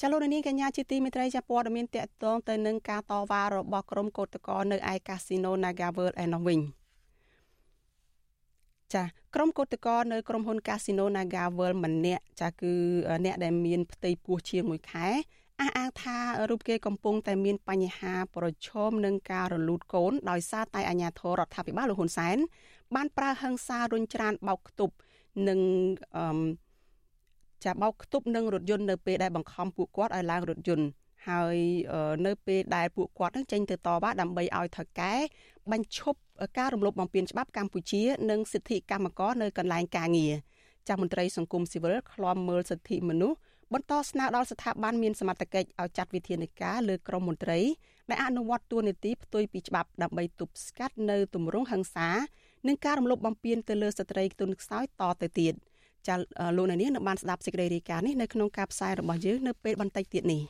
[0.00, 6.60] ចលនានាងកញ្ញាជាទីមេត្រីចាព័ត៌មានតកតងទៅនឹងការតវ៉ារបស់ក្រុមកោតក្រនៅឯកាស៊ីណូ Naga World ឯនោះវិញ
[8.94, 12.72] ចាក្រុមកោតក្រនៅក្រុមហ៊ុន Casino Naga World ម្នាក់ចាគឺ
[13.24, 15.08] អ្នកដែលមានផ្ទៃពោះជាង1ខែ
[15.60, 16.18] អះអាងថា
[16.50, 22.36] រូបគេកំពុងតែមានបញ្ហាប្រឈមនឹងការរលូតកូនដោយសារតែអាជ្ញាធររដ្ឋាភិបាលលោកហ៊ុនសែន
[22.94, 24.94] បានប្រើហិង្សារុញច្រានបោកខ្ទប់
[25.48, 25.60] និង
[26.16, 26.67] អឺ
[27.64, 30.86] ចាបោកខ្ទប់នឹងរថយន្តនៅពេលដែលបង្ខំពួកគាត់ឲ្យឡើងរថយន្ត
[31.28, 31.56] ហើយ
[32.26, 35.14] នៅពេលដែលពួកគាត់នឹងចេញទៅតវ៉ាដើម្បីឲ្យថៅកែ
[35.72, 36.18] បញ្ឈប់
[36.58, 40.34] ការរំលោភបំពានច្បាប់កម្ពុជា និងសិទ្ធិកម្មករនៅកន្លែងការងារ
[40.88, 43.38] ចាស់មន្ត្រីសង្គមស៊ីវិលឃ្លាំមើលសិទ្ធិមនុស្ស
[43.72, 47.60] បន្តស្នើដល់ស្ថាប័នមានសមត្ថកិច្ចឲ្យចាត់វិធានការលើក្រមមន្ត្រី
[48.10, 52.08] ដែលអនុវត្តទួនាទីផ្ទុយពីច្បាប់ដើម្បីទប់ស្កាត់នៅទម្រង់ហិង្សា
[52.66, 55.54] និងការរំលោភបំពានទៅលើស្ត្រីទុនខ្សោយតទៅទៀត។
[56.08, 56.16] ចា
[56.56, 60.42] លោកនាងនឹងបានស្ដាប់សេចក្តីរាយការណ៍នេះនៅក្នុងការផ្សាយរបស់យើងនៅពេលបន្តិចទៀតនេះ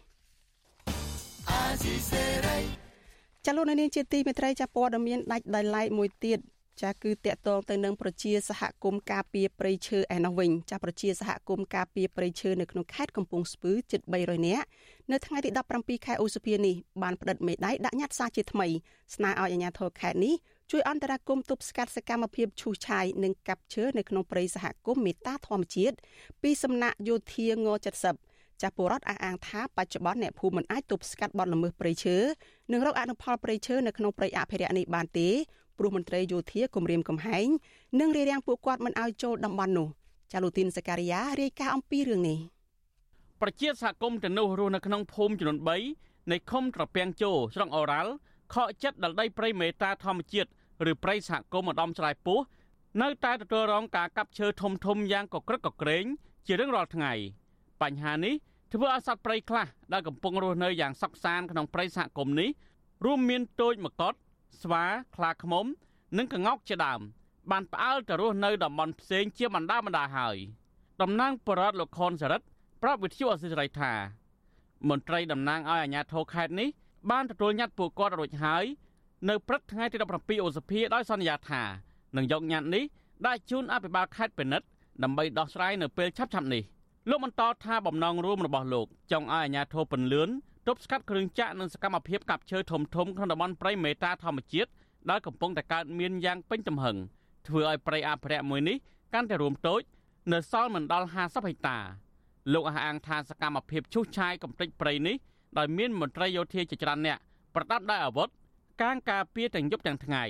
[3.46, 6.38] ចាលោកនាងជាទីមេត្រីចាព័ត៌មានដាច់ដោយឡែកមួយទៀត
[6.82, 14.66] ចាគឺតកតងទៅនឹងប្រជាសហគមន៍ការពារព្រៃឈើឯណោះវិញចាប្រជាសហគមន៍ការពារព្រៃឈើនៅក្នុងខេត្តកំពង់ស្ពឺជិត300នាក់
[15.10, 18.68] នៅថ្ងៃទី17ខែឧសភានេះបានផ្តិតមេដាយដាក់ញត្តិសារជាថ្មី
[19.14, 20.34] ស្នើឲ្យអាជ្ញាធរខេត្តនេះ
[20.70, 25.96] ជួយអន្តរាគមន៍ទប់ស្កាត់សកម្មភាពឈូសឆាយនិងកាប់ឈើនៅក្នុងព្រៃសហគមន៍មេតាធម្មជាតិ
[26.42, 27.56] ពីសំណាក់យោធាង
[28.14, 32.16] 70ចាស់ពលរដ្ឋអះអាងថាបច្ចុប្បន្នអ្នកភូមិមិនអាចទប់ស្កាត់បទល្មើសព្រៃឈើ
[32.72, 35.28] និងរកអនុផលព្រៃឈើនៅក្នុងព្រៃអភិរក្សនេះបានទេ
[35.78, 37.46] ព្រោះមន្ត្រីយោធាគម្រាមកំហែង
[38.00, 39.88] និងរារាំងពួកគាត់មិនឲ្យចូលតំបន់នោះ
[40.32, 42.38] ចាលូទីនសការីយ៉ារាយការណ៍អំពីរឿងនេះ
[43.42, 45.58] ប្រជាសហគមន៍ទាំងនោះរស់នៅក្នុងភូមិចំនួន
[45.94, 48.12] 3នៃឃុំត្រពាំងជោស្រុកអូរ៉ាល់
[48.54, 50.48] ខកចិត្តដល់ដីព្រៃមេតាធម្មជាតិ
[50.90, 52.38] ឬព្រៃសហគមន៍ម្ដំឆ្លៃពោះ
[53.02, 56.04] នៅតែទទួលរងការកាប់ឈើធំធំយ៉ាងកក្រឹកកក្រែង
[56.46, 57.12] ជារៀងរាល់ថ្ងៃ
[57.82, 58.34] បញ្ហានេះ
[58.72, 62.50] ធ្វើឲ្យសត្វព្រៃខ្លះដែលកំពុងរស់នៅយ៉ាងសុខសាន្តក្នុងព្រៃសហគមន៍នេះ
[63.04, 64.14] រួមមានទោចមកុដ
[64.62, 64.84] ស្វា
[65.16, 65.66] ខ្លាឃ្មុំ
[66.18, 67.00] និងក្ងោកជាដើម
[67.50, 70.36] បានផ្អើលទៅរស់នៅតំបន់ផ្សេងជាបណ្ដាបណ្ដាហើយ
[71.02, 72.46] តំណាងបរដ្ឋលោកខុនសរិទ្ធ
[72.82, 73.92] ប្រាប់វិទ្យុអសិរ័យថា
[74.88, 76.68] មន្ត្រីតំណាងឲ្យអាជ្ញាធរខេត្តនេះ
[77.10, 78.64] បានទទួលញត្តិពួកគាត់រួចហើយ
[79.28, 81.62] នៅព្រឹកថ្ងៃទី17ឧសភាដោយសន្យាថា
[82.16, 82.84] នឹងយកញត្តិនេះ
[83.26, 84.66] ដាក់ជូនអភិបាលខេត្តពិនិត្យ
[85.02, 86.62] ដើម្បីដោះស្រាយនៅពេលឆាប់ៗនេះ
[87.10, 90.28] លោកបន្តថាបំណងរួមរបស់លោកចង់ឲ្យអាជ្ញាធរពន្លឿន
[90.66, 94.70] ទប់ស្កាត់គ្រឿងចាក់និងសកម្មភាពកាប់ឈើធំធំក្នុងតំបន់ព្រៃមេតាធម្មជាតិ
[95.10, 96.96] ដែលកំពុងតែកើតមានយ៉ាងពេញទំហឹង
[97.46, 98.76] ធ្វើឲ្យព្រៃអភិរក្សមួយនេះ
[99.14, 99.80] កាន់តែរួមតូច
[100.32, 101.78] នៅសល់មិនដល់50ហិកតា
[102.52, 105.16] លោកអះអាងថាសកម្មភាពឈូសឆាយកំទេចព្រៃនេះ
[105.58, 107.18] ដោយមានមន្ត្រីយោធាជាច្រើនអ្នក
[107.54, 108.28] ប្រដាប់ដោយអាវុធ
[108.82, 110.24] កាងការពារទាំងយប់ទាំងថ្ងៃ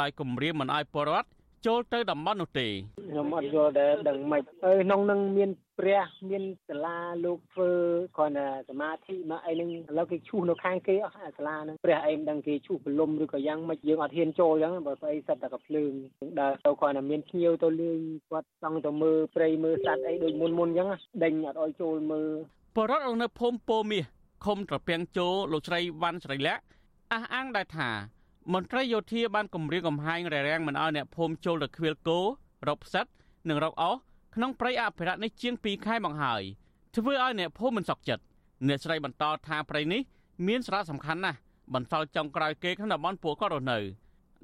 [0.00, 1.28] ដោយគម្រាមមិនឲ្យពលរដ្ឋ
[1.66, 2.68] ចូលទៅតំបន់នោះទេ
[3.10, 7.70] ខ្ញុំអត់យល់ដែរដឹងមិនហើយក្នុងនឹងមានព្រះមានសាលាលោកធ្វើ
[8.16, 15.92] គ្រាន់តែសមាធិមកអីហ្នឹងឥឡូវគេឈូសនៅខាងគេអស់អាសាលាហ្នឹងព្រះអីមិនដឹងគេឈូសបលុំឬក៏យ៉ាងម៉េចយើងអត់ហ៊ានចូលអញ្ចឹងបើស្អីសិតតែកភ្លើង
[16.40, 17.98] ដើរទៅគ្រាន់តែមានភ្ញៀវទៅលេង
[18.30, 20.88] គាត់ចង់ទៅមើលព្រៃមើលសត្វអីដូចមុនមុនអញ្ចឹង
[21.24, 22.30] ដេញអត់ឲ្យចូលមើល
[22.76, 24.04] បរិវត្តនៅភូមិពោមាស
[24.44, 26.62] ឃុំត្រពាំងជោលោកស្រីវ៉ាន់ស្រីលក្ខ
[27.12, 27.90] អះអាងដែរថា
[28.52, 32.20] មន្ត្រីយោធាបានគម្រាមកំហែងរារាំងមិនឲ្យអ្នកភូមិចូលទៅខ្វៀលគោ
[32.68, 33.06] រកផ្សិត
[33.48, 33.96] និងរកអោស
[34.34, 36.42] ក្នុងព្រៃអភិរក្សនេះជាង2ខែមកហើយ
[36.96, 38.24] ធ្វើឲ្យអ្នកភូមិមិនសុខចិត្ត
[38.66, 40.00] អ្នកស្រីបន្តថាព្រៃនេះ
[40.46, 41.38] មានសារៈសំខាន់ណាស់
[41.74, 43.78] បន្សល់ចុងក្រោយគេក្នុងតំបន់ពួកគាត់រស់នៅ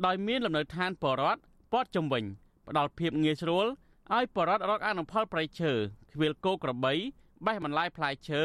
[0.07, 1.41] ដោយមានលំនៅឋានបរដ្ឋ
[1.73, 2.25] ព័ទ្ធជំវិញ
[2.69, 3.67] ផ្ដល់ភាពងាយស្រួល
[4.15, 5.73] ឲ្យបរដ្ឋរកអនុផលព្រៃឈើ
[6.13, 6.95] ខ្វៀលគោក្របី
[7.47, 8.43] បេះបន្លាយផ្លែឈើ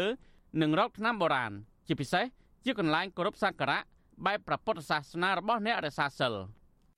[0.62, 1.52] និងរកថ្នាំបុរាណ
[1.88, 2.26] ជាពិសេស
[2.66, 3.80] ជាកន្លែងគោរពសក្ការៈ
[4.26, 6.34] បែបព្រះពុទ្ធសាសនារបស់អ្នករសាសិល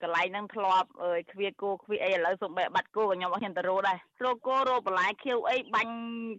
[0.03, 5.93] កន្លែងហ្នឹងធ្លាប់អើយខ្វៀគោខ្វៀអីឥឡូវសំបែបាត់គោក៏ខ្ញុំអត់ហ៊ានទៅរោដែររោគោរោបន្លែខៀវអីបាញ់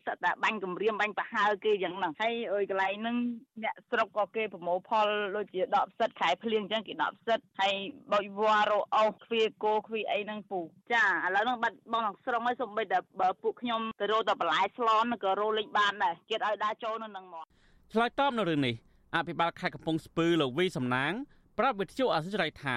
[0.06, 3.16] សត្វតែបាញ់គម្រាមបាញ់ប្រហើគេយ៉ាងហ្នឹងហើយអើយកន្លែងហ្នឹង
[3.64, 7.74] អ្នកស្រុកក៏គេប្រមូលផលដូចជាដកផ្សិតខែភ្លៀងអញ្ចឹងគេដកផ្សិតហើយ
[8.12, 10.60] បោចវ៉ារោអោសខ្វៀគោខ្វៀអីហ្នឹងពូ
[10.92, 17.44] ចាឥឡូវហ្នឹងបាត់បងស្រុកហើយសំបីតែបើពួកខ្ញុំទៅរោតែបន្លែស្លនក៏រោលេងបានដែរជាតិឲ្យដើរចូលនៅហ្នឹងមក
[17.92, 18.74] ឆ្លើយតបនៅរឿងនេះ
[19.16, 21.12] អភិបាលខេត្តកំពង់ស្ពឺលោកវីសំណាង
[21.58, 22.66] ប្រាប់វិទ្យុអសិរ័យថ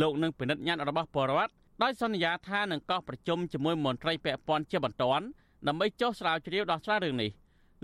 [0.00, 5.24] លោកនឹងពិនិត្យញត្តិរបស់ពលរដ្ឋដោយសន្យាថានឹងកោះប្រជុំជាមួយមន្ត្រីពាក់ព័ន្ធជាបន្ទាន់
[5.66, 7.30] ដើម្បីចុះស្រាវជ្រាវដោះស្រាយរឿងនេះ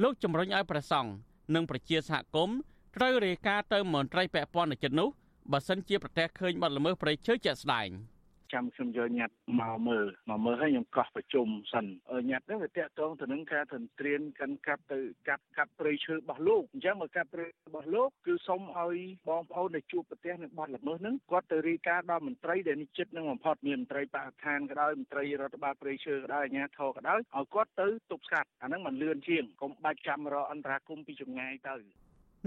[0.03, 1.11] លោកជំរុញឲ្យប្រសង់
[1.55, 2.57] និងប្រជាសហគមន៍
[2.97, 5.09] ត្រូវរាយការណ៍ទៅមន្ត្រីពាក់ព័ន្ធនៅចិត្តនោះ
[5.53, 7.89] បើសិនជាប្រទេសឃើញបាត់ល្មើសព្រៃឈើជាក់ស្ដែង។
[8.55, 11.87] ចាំខ្ញុំយកញត្តិមកមើលមកមើលហើយខ្ញុំកោះប្រជុំសិន
[12.31, 31.77] ញត្តិហ្នឹងវាតាក់ទងទៅនឹងការទន្ទ្រានកាន់កាប់ទៅកាប់កាប់ព្រៃឈើរបស់លោកអញ្ចឹងមកកាប់ព្រៃរបស់លោកគឺសូមឲ្យបងប្អូនដែលជួបប្រទេសនឹងបាត់ល្មើសហ្នឹងគាត់ទៅរាយការណ៍ដល់មន្ត្រីដែលនិជិតនឹងបំផុតមានមន្ត្រីបរិស្ថានក៏ដោយមន្ត្រីរដ្ឋបាលព្រៃឈើក៏ដោយអាជ្ញាធរក៏ដោយឲ្យគាត់ទៅទប់ស្កាត់អាហ្នឹងมันលឿនជាងកុំបាច់ចាំរកអន្តរាគមពីចម្ងាយទៅ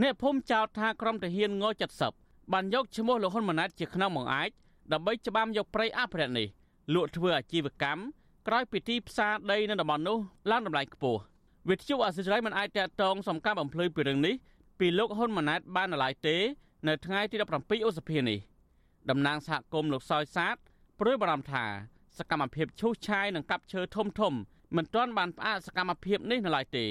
[0.01, 1.65] អ្នកភូមិចោទថាក្រុមទាហានង
[2.09, 4.49] 70បានយកឈ្មោះលោកហ៊ុនម៉ាណែតជាខ្នងបង្អាច
[4.93, 6.47] ដើម្បីច្បាមយកព្រៃអភិរក្សនេះ
[6.93, 8.01] លក់ធ្វើអាជីវកម្ម
[8.47, 10.17] ក្រោយពីទីផ្សារដីនៅតំបន់នោះ
[10.51, 11.21] ឡើងតម្លៃខ្ពស់
[11.69, 14.35] វិទ្យុអសិរ័យមិនអាចតតងសំការបំភ្លឺពីរឿងនេះ
[14.79, 16.35] ពីលោកហ៊ុនម៉ាណែតបានឡើយទេ
[16.87, 18.39] នៅថ្ងៃទី17ឧសភានេះ
[19.09, 20.55] តំណាងសហគមន៍លោកសយសាទ
[20.99, 21.65] ព្រួយបារម្ភថា
[22.17, 24.33] សកម្មភាពឈូសឆាយនិងកាប់ឈើធំធំ
[24.75, 26.85] មិនទាន់បានផ្អាកសកម្មភាពនេះនៅឡើយទេ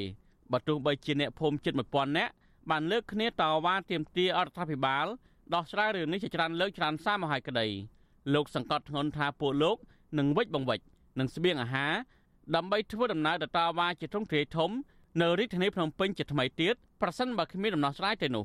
[0.53, 2.33] បើទោះបីជាអ្នកភូមិជិត1000នាក់
[2.71, 5.07] បានលើកគ្នាតវ៉ាទាមទារអរដ្ឋាភិបាល
[5.55, 7.67] ដោះស្រាយរឿងនេះជាច្រើនលើកច្រើនសារមកហើយក្តី
[8.35, 9.77] លោកសង្កត់ធ្ងន់ថាពួកលោក
[10.19, 10.85] នឹងវិច្ចបង្វិច្ច
[11.19, 11.93] នឹងស្បៀងអាហារ
[12.57, 14.71] ដើម្បីធ្វើដំណើរទៅតាវ៉ាជាទ្រង់ទ្រាយធំ
[15.23, 18.45] នៅរាជធានីភ្នំពេញជាថ្មីទៀតប្រសិនបើគ្មានដំណោះស្រាយទេនោះ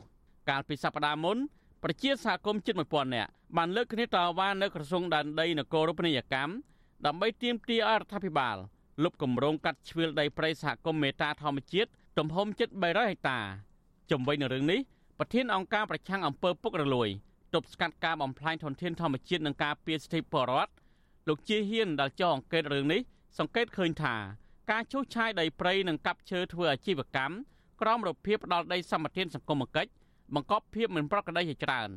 [0.50, 1.38] កាលពីសប្តាហ៍មុន
[1.84, 6.54] ប្រជាសហគមន៍ជិត1000នាក់បានលើកគ្នាតវ៉ានៅក្រសួងដែនដីនគររូបនីយកម្ម
[7.06, 8.58] ដើម្បីទាមទារអរដ្ឋាភិបាល
[9.04, 13.40] លុបគម្រោងកាត់ជ្រឿលដីព្រៃសហគមន៍មេតាធម្មជាតិទំហំជិត300ហិកតា
[14.12, 14.80] ជំវិញនឹងរឿងនេះ
[15.23, 17.10] ប្រធានអង្គការប្រឆាំងអំពើពុករលួយ
[17.53, 20.71] ទប់ស្កាត់ការបំផ្លាញធនធានធម្មជាតិនិងការពារសិទ្ធិពលរដ្ឋ
[21.27, 23.01] លោកជាហ៊ានដែលចោះអង្កេតរឿងនេះ
[23.38, 24.15] សង្កេតឃើញថា
[24.71, 27.36] ការឈូសឆាយដីព្រៃនិងកាប់ឈើធ្វើអាជីវកម្ម
[27.81, 29.91] ក្រោមរបៀបផ្ដាល់ដីសម្បត្តិសង្គមគិច្ច
[30.36, 31.89] បង្កប់ភាពមិនប្រក្រតីជាច្រើន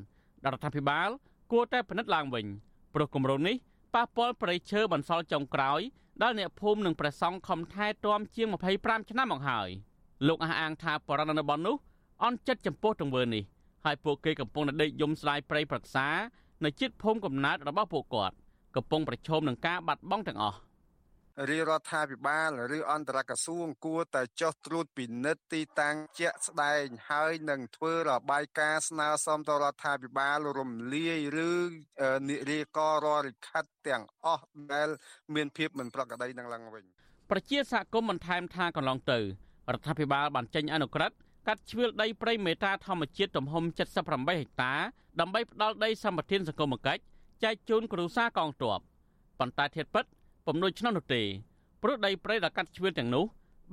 [0.44, 1.08] រដ្ឋាភិបាល
[1.52, 2.46] គួរតែពិនិត្យឡើងវិញ
[2.94, 3.56] ព្រោះគម្រោងនេះ
[3.94, 5.80] ប៉ះពាល់ប្រៃឈើបន្សល់ចុងក្រោយ
[6.22, 8.46] ដល់អ្នកភូមិនិងប្រសង់ខំថែទាំជាង
[8.78, 9.68] 25ឆ្នាំមកហើយ
[10.26, 11.76] លោកអះអាងថាបរិណនៅបននោះ
[12.22, 13.42] អន់ចិត្តចំពោះទង្វើនេះ
[13.84, 16.08] ហើយពួកគេកំពុងតែដេកយំស្ដាយប្រៃប្រឹក្សា
[16.64, 18.36] នៅចិត្តភូមិកំណើតរបស់ពួកគាត់
[18.76, 20.58] កំពុងប្រឈមនឹងការបាត់បង់ទាំងអស់
[21.50, 31.50] រាជរដ្ឋាភិបាលឬអន្តរក្រសួងគួរតែចុះត្រួតពិនិត្យទីតាំងជាក់ស្ដែងហើយនឹងធ្វើរបាយការណ៍ស្នើសុំទៅរដ្ឋាភិបាលរំលាយឬ
[32.28, 34.88] និរាកររាល់លិខិតទាំងអស់ដែល
[35.34, 36.84] មានភាពមិនប្រក្រតីនឹងឡើងវិញ
[37.30, 39.18] ប្រជាសហគមន៍បន្ថែមថាកន្លងទៅ
[39.72, 41.16] រដ្ឋាភិបាលបានចេញអនុក្រឹត្យ
[41.47, 43.63] កាត់ជ្រឿលដីព្រៃមេតាធម្មជាតិទំហំ
[44.01, 44.73] 78ហិកតា
[45.19, 47.01] ដើម្បីផ្ដាល់ដីសម្បត្តិសង្គមគិច្ច
[47.43, 48.79] ចែកជូនគ្រួសារកងទ័ព
[49.39, 50.05] ប៉ុន្តែធៀបពិត
[50.47, 51.21] ពំនួយឆ្នោតនោះទេ
[51.81, 53.25] ព្រោះដីព្រៃដែលកាត់ជ្រឿលទាំងនោះ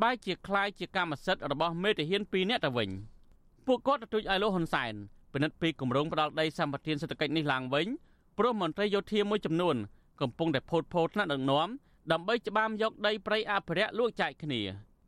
[0.03, 2.91] បែរជាคล้ายជាកម្មសិទ្ធិរបស់មេតាហាន2នាក់ទៅវិញ
[3.67, 4.95] ពួកគាត់ទទូចឲ្យលោកហ៊ុនសែន
[5.33, 7.87] ពិនិត្យពីគម្រោងផ្ដាល់ដីសម្បត្តិសេដ្ឋកិច្ចនេះឡើងវិញ
[8.39, 9.77] ព្រោះមន្ត្រីយោធាមួយចំនួន
[10.21, 11.69] កំពុងតែផូតផូតថ្នាក់ដឹកនាំ
[12.13, 14.61] ដើម្បីច្បាមយកដីព្រៃអភិរក្សលួចចែកគ្នា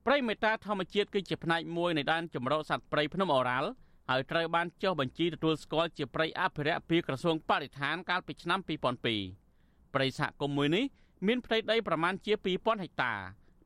[0.06, 3.70] ព្រៃមេតាធម្មជាតិគឺជាផ្នែកមួយនៃដែនជម្រកសត្វព្រៃភ្នំអូរ៉ាល់
[4.10, 10.84] ហើយត្រូវបានចុះបញ្ជីទទួលស្គាល់ជាព្រៃអភិរក្សពីក្រសួងបរិស្ថានកាលពីឆ្នាំ2002ព្រៃសហគមន៍មួយនេះ
[11.28, 13.14] មានផ្ទៃដីប្រមាណជា2000ហិកតា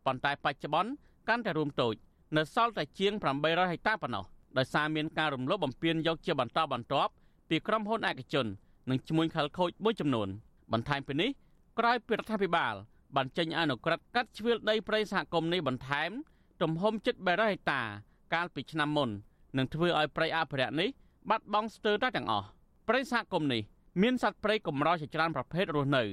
[0.05, 0.91] ប៉ុន្តែបច្ចុប្បន្ន
[1.29, 1.95] កាន់តែរួមតូច
[2.37, 4.25] នៅសល់តែជាង800ហិកតាប៉ុណ្ណោះ
[4.57, 7.11] ដោយសារមានការរំលោភបំពានយកជាបន្តបន្ទាប់
[7.49, 8.47] ពីក្រុមហ៊ុនឯកជន
[8.89, 10.27] និងឈ្មួញខលខូចមួយចំនួន
[10.71, 11.29] បន្ថែមពីនេះ
[11.79, 12.73] ក្រោយពីរដ្ឋាភិបាល
[13.15, 16.11] បានចេញអនុក្រឹត្យកាត់ជ្រឿលដីព្រៃសហគមន៍នេះបន្ថែម
[16.61, 17.81] ទំហំជិត300ហិកតា
[18.33, 19.09] កាលពីឆ្នាំមុន
[19.57, 20.89] នឹងធ្វើឲ្យព្រៃអភិរក្សនេះ
[21.29, 22.47] បាត់បង់ស្ទើរតែទាំងអស់
[22.87, 23.61] ព្រៃសហគមន៍នេះ
[24.01, 26.03] មានសត្វព្រៃកម្រជាច្រើនប្រភេទរស់នៅ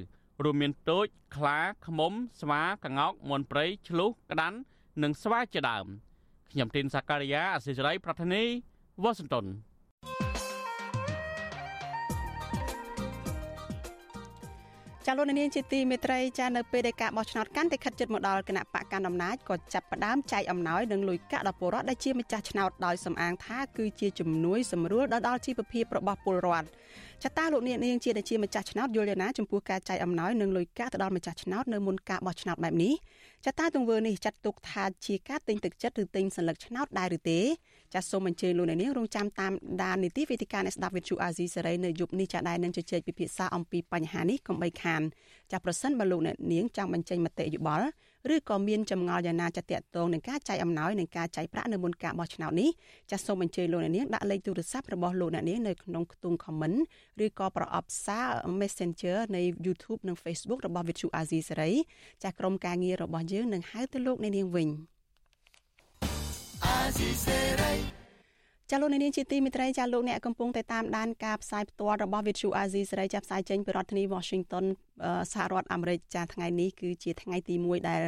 [0.45, 4.59] រួមមានទោចខ្លាឃ្មុំស្វាក្ងោកមាន់ព្រៃឆ្លុះក្តាន់
[5.03, 5.87] និងស្វាជាដើម
[6.51, 8.43] ខ្ញុំទីនសាការីយ៉ាអសិរ័យប្រធានី
[9.03, 9.47] វ៉ាស៊ីនតោន
[15.07, 26.69] ចាលោកនាងជាទីមេត្រីចានៅពេលដែលការបោះឆ្នោតកាន់តែខិតជិតមកដល់គណៈបកកណ្ដាលអំណាចក៏ចាប់ផ្ដើមចែកអំណោយនិងលុយកាក់ដល់ពលរដ្ឋដែលជាម្ចាស់ឆ្នោតដោយសំអាងថាគឺជាជំនួយសម្រួលដល់ដល់ជីវភាពរបស់ពលរដ្ឋ
[27.25, 32.95] ចតាលោកនាងជាដែលជាម្ចាស់ឆ្នោតយល់យ៉ាងណាចំពោះការចែកអំណោយនិងលុយកាក់ទៅដល់ម្ចាស់ឆ្នោតនៅមុនការបោះឆ្នោតបែបនេះ
[33.47, 37.41] ចតាទង្វើនេះចាត់ទុកថាជាការទិញទឹកចិត្តឬទិញសញ្ញាឆ្នោតដែរឬទេ
[37.95, 45.03] ចាសសូមអញ្ជើញលោកអ្នកនាងរងចាំតាមដាននីតិវេទិកាអ្នកស្ដាប់វិទ្យុអាស៊ីសេរីនៅយប់នេះចាដែរនឹងជជែកពិភាក្សាអំពីបញ្ហានេះកុំបីខាន
[45.53, 47.87] ចាប្រសិនបើលោកអ្នកនាងចង់បញ្ចេញមតិយោបល់
[48.33, 52.71] ឬក៏មានចម្ងល់យ៉ាងណាចាតតតងនឹងការចែកអំណោយនិងការចែកប្រាក់នៅមុនការបោះឆ្នោតនេះ
[53.11, 56.79] ចាសសូមអញ្ជើញលោកអ្នកនាងដាក់លេខទូរស័ព្ទរបស់លោកអ្នកនាងនៅក្នុងខ្ទង់ comment
[57.25, 58.29] ឬក៏ប្រអប់សារ
[58.61, 61.71] Messenger នៃ YouTube និង Facebook របស់វិទ្យុអាស៊ីសេរី
[62.23, 64.69] ចាសក្រុមការងាររបស់យើងនឹងហៅទៅលោកអ្នកនាងវិញ
[66.65, 68.04] អាស៊ីសេរី
[68.75, 74.65] ចាលោកនាងជាទីមេត្រីចាលោកអ្នកកំពុងតែតាមដានការផ្សាយផ្ទាល់របស់ Vithu Azizi សេរីចាប់ផ្សាយចេញពីរដ្ឋធានី Washington
[75.33, 78.03] សហរដ្ឋអាមេរិកចាថ្ងៃនេះគឺជាថ្ងៃទី1ដែល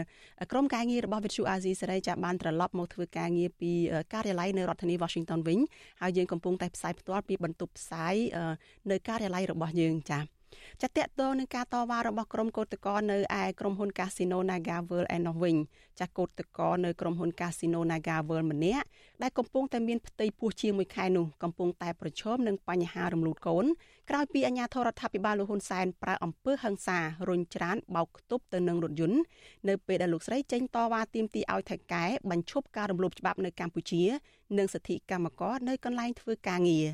[0.52, 3.72] ក្រុមការងាររបស់ Vithu Azizi សេរីចាបានត្រឡប់មកធ្វើការងារពី
[4.12, 5.58] ការិយាល័យនៅរដ្ឋធានី Washington វិញ
[6.02, 8.14] ហើយយើងកំពុងតែផ្សាយផ្ទាល់ពីបន្ទប់ផ្សាយ
[8.90, 10.35] នៅការិយាល័យរបស់យើងចា
[10.82, 15.56] ចាតកតនឹងការតវ៉ារបស់ក្រុមកោតក្រនៅឯក្រុមហ៊ុន Casino Naga World ឯនោះវិញ
[16.00, 18.86] ចាកោតក្រនៅក្រុមហ៊ុន Casino Naga World ម្នាក់
[19.22, 23.64] ដែលកំពុងតែមានផ្ទៃពោះជាមួយខែនោះកំពុងតែប្រឈមនឹងបញ្ហារំលូតកូន
[24.10, 29.18] ក្រោយពីអាជ្ញាធររដ្ឋាភិបាលលោកហ៊ុនសែនប្រើអំពើហិង្សារុញច្រានបោកទប់ទៅនឹងរថយន្ត
[29.68, 34.02] នៅពេលដែលលោកស្រីចេញតវ៉ាទាមទារឲ្យថៃកែបញ្ឈប់ការរំលោភច្បាប់នៅកម្ពុជា
[34.58, 36.86] និងសិទ្ធិកម្មករនៅកន្លែងធ្វើការងារ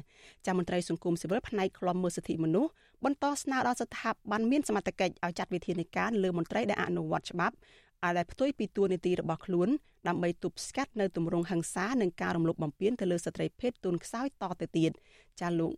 [0.46, 2.70] ចាមន្ត្រីសង្គមស៊ីវិលផ្នែកខ្លំមើលសិទ្ធិមនុស្ស
[3.04, 7.54] បន្តស្នើដល់ស្ថាប័នមានសមត្ថកិច្ចឲ្យចាត់វិធានការលើមន្ត្រីដែលអនុវត្តច្បាប់
[8.04, 9.68] ឲ្យដែលផ្ទុយពីទួលនីតិរបស់ខ្លួន
[10.08, 14.90] ដើម្បីទប់ស្កាត់នៅទម្រង់ហិង្សានិងការរំលោភបំពានទៅលើស្ត្រីភេទទូនខ្សោយតទៅទៀត
[15.40, 15.72] ចាលោក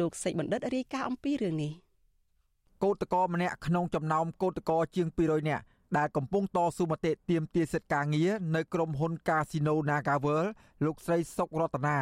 [0.00, 1.72] លោកសេចបណ្ឌិតរាយការណ៍អំពីរឿងនេះ
[2.84, 5.64] កោតក្រម្នាក់ក្នុងចំណោមកោតក្រជាង200នាក់
[5.96, 10.44] ដែលកំពុងតស៊ូមតិទាមទារសិទ្ធិការងារនៅក្រុមហ៊ុន Casino Nagavel
[10.84, 11.98] លោកស្រីសុករតនា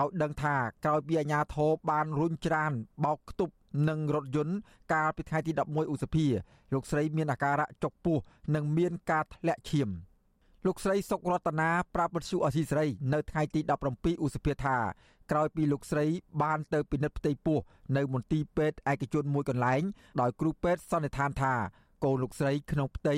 [0.00, 2.72] ឲ្យដឹងថាក្រោយពីអាជ្ញាធរបានរុញច្រាន
[3.04, 3.52] បោកខ្ទប់
[3.88, 4.54] នឹងរថយន្ត
[4.92, 6.26] កាលពីថ្ងៃទី11ឧសភា
[6.72, 8.18] លោកស្រីមានអាការៈចុកពោះ
[8.54, 9.88] និងមានការធ្លាក់ឈាម
[10.66, 13.60] លោកស្រីសុករតនាប្រាប់វិទ្យុអសីស្រីនៅថ្ងៃទី
[13.92, 14.76] 17ឧសភាថា
[15.30, 16.06] ក្រោយពីលោកស្រី
[16.42, 17.58] បានទៅពិនិត្យផ្ទៃពោះ
[17.96, 19.82] នៅមន្ទីរពេទ្យឯកជនមួយកន្លែង
[20.20, 21.54] ដោយគ្រូពេទ្យសន្និដ្ឋានថា
[22.04, 23.16] កូនលោកស្រីក្នុងផ្ទៃ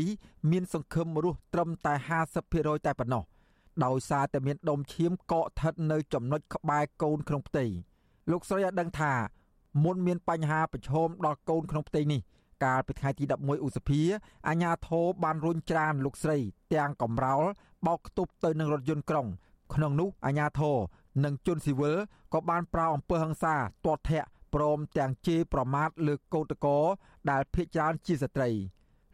[0.51, 1.95] មានសង្ឃឹមរស់ត្រឹមតែ
[2.41, 3.25] 50%តែប៉ុណ្ណោះ
[3.85, 7.65] ដោយសារតែមានដុំឈាមកកស្ថិតនៅចំណុចក្បែរកូនក្នុងផ្ទៃ
[8.31, 9.13] លោកស្រីឲ្យដឹងថា
[9.83, 12.21] មុនមានបញ្ហាប្រឈមដល់កូនក្នុងផ្ទៃនេះ
[12.65, 14.01] កាលពីថ្ងៃទី11ឧសភា
[14.49, 16.39] អាជ្ញាធរបានរុញច្រានលោកស្រី
[16.75, 17.45] ទាំងកំរោល
[17.87, 19.27] បោកខ្ទប់ទៅនឹងរថយន្តក្រុង
[19.75, 20.77] ក្នុងនោះអាជ្ញាធរ
[21.25, 21.97] និងជនស៊ីវិល
[22.33, 23.55] ក៏បានប្រោអំពើហិង្សា
[23.87, 26.79] ទាត់ធាក់ព្រមទាំងជេរប្រមាថលើកោតកោ
[27.31, 28.51] ដែលភ ieck ច្រើនជាស្ត្រី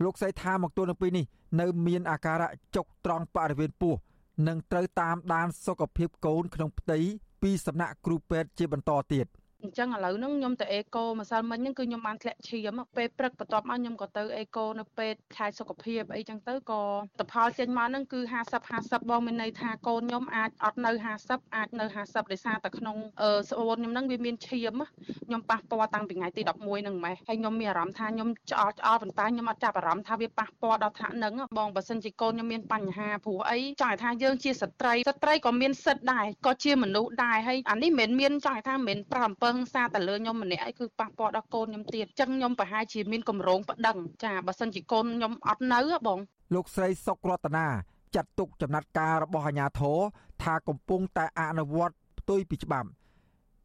[0.02, 1.24] លោកស្រីថាមកទល់នឹងពេលនេះ
[1.60, 3.94] នៅមានអាការៈចុកត្រង់បរិវេណពោះ
[4.48, 6.98] និងត្រូវតាមដានសុខភាពកូនក្នុងផ្ទៃ
[7.42, 9.26] ពីសំណាក់គ្រូពេទ្យជាបន្តទៀត។
[9.62, 16.82] អញ្ចឹងឥឡូវហ្នឹងខ្ញុំទៅអេកូម្សិលមិញហ្នឹងគឺខ្ញុំបានធ្លាក់ឈាមពេលព្រឹកបន្ទាប់មកខ្ញុំក៏ទៅអេកូនៅពេទ្យខែសុខភាពអីចឹងទៅក៏
[17.20, 20.90] តផលចេញមកហ្នឹងគឺ50 50បងមានន័យថាកូនខ្ញុំអាចអត់នៅ
[21.24, 22.96] 50អាចនៅ50ដោយសារតែក្នុង
[23.50, 24.80] ស្បូនខ្ញុំហ្នឹងវាមានឈាម
[25.26, 46.18] ខ្ញុំប៉ះពាល់តាំងពីថ្ងៃទី11ហ្នឹងម៉េះហើយខ្ញុំមានអារម្មណ៍ថាខ្ញុំឆ្អល់ឆ្អល់ប៉ុន្តែខ្ញុំអត់ចាប់អារម្មណ៍ថាវាប៉ះពាល់ដល់ថ្នាក់ហ្នឹងបងបើសិនជាកូនខ្ញុំមានបញ្ហាព្រោះអីចង់ឲ្យថាយើងជាស្ត្រីស្ត្រីក៏មានសិទ្ធិដែរក៏ជាមនុស្សដែរហើយអានេះមិនមែនមានចង់ឲ្យថាមិនមែនប្រអំពើហិង្សាតែលើខ្ញុំម្នាក់ឯងគឺប៉ះពាល់ដល់កូនខ្ញុំទៀតអញ្ចឹងខ្ញុំប្រហែលជាមានកម្រងប្តឹងចាបើសិនជាកូនខ្ញុំអត់នៅបង
[46.54, 47.66] លោកស្រីសុករតនា
[48.14, 49.98] ចាត់ទុកចំណាត់ការរបស់អាជ្ញាធរ
[50.42, 52.88] ថាកំពុងតែអនុវត្តផ្ទុយពីច្បាប់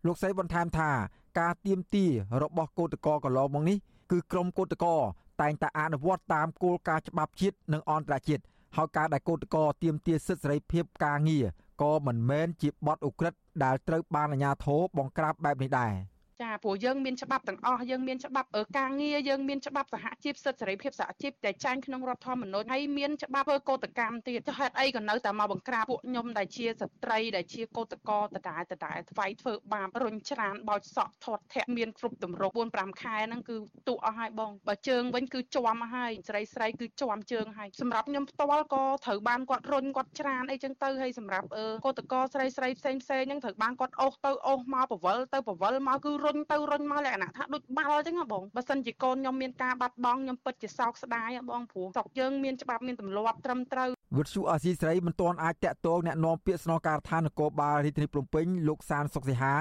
[0.05, 0.91] លោកស្រីបន្ថែមថា
[1.39, 2.05] ការទៀមទា
[2.43, 3.77] របស់គឧតកោកន្លងមកនេះ
[4.11, 4.95] គឺក្រមគឧតកោ
[5.41, 8.43] តែងតែអនុវត្តតាមគោលការណ៍ច្បាប់ជាតិនិងអន្តរជាតិ
[8.75, 11.45] ហើយការដែលគឧតកោទៀមទាសិទ្ធិសេរីភាពការងារ
[11.81, 15.93] ក៏មិនមែនជាបទឧក្រិដ្ឋ ដែលត្រូវបានអាជ្ញាធរបង្ក្រាបបែបនេះដែរ
[16.41, 33.55] ចាព្រោះយើងមានច្បាប់ទាំងអស់យើងមានច្បាប់អឺការងារយើងមានច្បាប់សហជីពសិទ្ធិសេរីភាពសហជីពដែលចែងក្នុងរដ្ឋធម្មនុញ្ញហើយមានច្បាប់ធ្វើកោតកម្មទៀតចុះហេតុអីក៏នៅតែមកបង្ក្រាបពួកខ្ញុំដែលជាស្ត្រីដែលជាកោតក្រតតែតតែថ្វាយធ្វើបាបរុញច្រានបោចសក់ធាត់ធាក់មានគ្រប់ទម្រង់4 5ខែហ្នឹងគឺ
[33.87, 59.53] ទូអស់ហើយបងបើជើងវិញគឺជាប់ហើយស្រីស្រីគឺជាប់ជើងហើយសម្រាប់ខ្ញុំផ្ទាល់ក៏ត្រូវបានគាត់រុញគាត់ច្រានអីចឹងទៅហើយសម្រាប់អឺកោតក្រស្រីស្រីផ្សេងផ្សេងហ្នឹងត្រូវបានគាត់អូសទៅអូសមកបវលទៅបវលមកគឺរុរុញទៅរុញមកលក្ខណៈថាដូចបាល់អញ្ចឹងបងបើសិនជាកូនខ្ញុំមានការបាត់បង់ខ្ញុំពិតជាសោកស្ដាយបងព្រោះស្រុកយើងមានច្បាប់មានទម្លាប់ត្រឹមត្រូវវិទ្យុអាស៊ីស្រីមិនទាន់អាចតាក់ទងអ្នកនាំពាក្យស្នងការដ្ឋាននគរបាលរាជធានីភ្នំពេញលោកសានសុកសិហា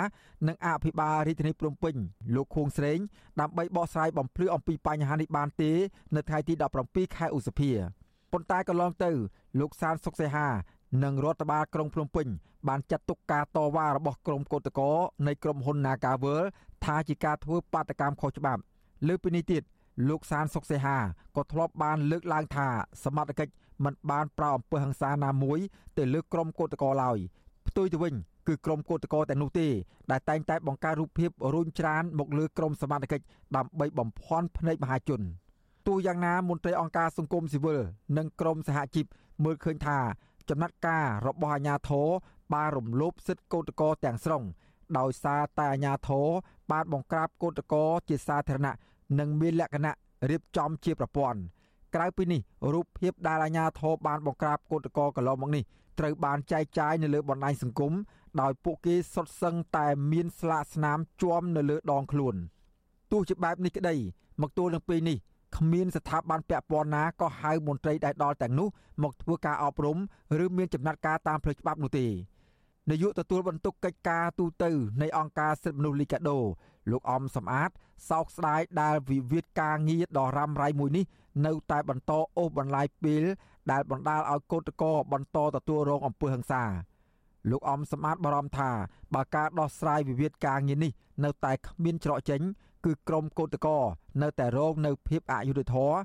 [0.48, 1.94] និងអភិបាលរាជធានីភ្នំពេញ
[2.34, 2.98] លោកខួងស្រេង
[3.40, 5.72] ដើម្បីបកស្រាយបំភ្លឺអំពីបញ្ហានេះបានទេ
[6.16, 6.54] នៅថ្ងៃទី
[6.86, 7.70] 17ខែឧសភា
[8.32, 9.10] ប៉ុន្តែកន្លងទៅ
[9.60, 10.48] លោកសានសុកសិហា
[11.04, 12.26] និងរដ្ឋបាលក្រុងភ្នំពេញ
[12.68, 14.90] បានចាត់ទុកការតវ៉ារបស់ក្រុមកោតក្រ
[15.26, 16.40] នៃក្រុមហ៊ុន Nagavel
[16.84, 18.62] ថាជាការធ្វើបាតកម្មខុសច្បាប់
[19.08, 19.62] លើពីនេះទៀត
[20.08, 20.96] លោកសានសុកសេហា
[21.36, 22.68] ក៏ធ្លាប់បានលើកឡើងថា
[23.04, 23.52] សមត្ថកិច្ច
[23.84, 25.58] មិនបានប្រៅអំពើហិង្សាណាមួយ
[25.98, 27.18] ទៅលើក្រុមកោតក្រឡើយ
[27.68, 28.14] ផ្ទុយទៅវិញ
[28.48, 29.68] គឺក្រុមកោតក្រតែនោះទេ
[30.10, 33.24] ដែលតែងតែបង្កើតរូបភាពរុញច្រានមកលើក្រុមសមត្ថកិច្ច
[33.56, 35.20] ដើម្បីបំភាន់ភ្នែកមហាជន
[35.86, 37.80] ទោះយ៉ាងណាមន្ត្រីអង្គការសង្គមស៊ីវិល
[38.16, 39.06] និងក្រមសហជីព
[39.44, 39.98] មើលឃើញថា
[40.48, 42.08] ចំណាត់ការរបស់អាជ្ញាធរ
[42.52, 44.42] បានរំលោភសិទ្ធិកោតក្រទាំងស្រុង
[44.98, 46.26] ដោយសារតែអាជ្ញាធរ
[46.72, 48.74] បានបង្ក្រាបកោតក្រជាសាធារណៈ
[49.18, 49.94] និងមានលក្ខណៈ
[50.30, 51.40] រៀបចំជាប្រព័ន្ធ
[51.94, 52.40] ក្រៅពីនេះ
[52.72, 55.64] រូបភាពដែលអាជ្ញាធរបានបង្ក្រាបកោតក្រកន្លងមកនេះ
[55.98, 57.92] ត្រូវបានចែកចាយនៅលើបណ្ដាញសង្គម
[58.40, 62.34] ដោយពួកគេសុទ្ធសឹងតែមានស្លាកស្នាមជួមនៅលើដងខ្លួន
[63.12, 63.94] ទោះជាបែបនេះក្តី
[64.40, 65.18] មកទល់នឹងពេលនេះ
[65.56, 68.68] គ្មានស្ថាប័នពាក់ព័ន្ធណាក៏ហៅមន្ត្រីដែលដល់ទាំងនោះ
[69.02, 69.98] មកធ្វើការអប់រំ
[70.44, 72.06] ឬមានចំណាត់ការតាមផ្លូវច្បាប់នោះទេ
[72.90, 74.64] នាយកទទួលបន្ទុកកិច្ចការទូត
[75.02, 76.38] នៃអង្គការសិទ្ធិមនុស្សលីកាដូ
[76.90, 77.70] លោកអំសំអាត
[78.10, 81.04] សោកស្ដាយដែលវិវាទការងារដ៏រ៉ាំរ៉ៃមួយនេះ
[81.46, 83.24] នៅតែបន្តអូសបន្លាយពេល
[83.70, 86.62] ដែលបណ្ដាលឲ្យកោតក្របន្តទទួលរងអំពើហិង្សា
[87.50, 88.70] លោកអំសម្បត្តិបារម្ភថា
[89.14, 90.92] បើការដោះស្រាយវិវាទការងារនេះ
[91.24, 92.40] នៅតែគ្មានច្រកចេញ
[92.84, 93.84] គឺក្រមកោតក្រ
[94.22, 95.96] នៅតែរងនៅភាពអយុត្តិធម៌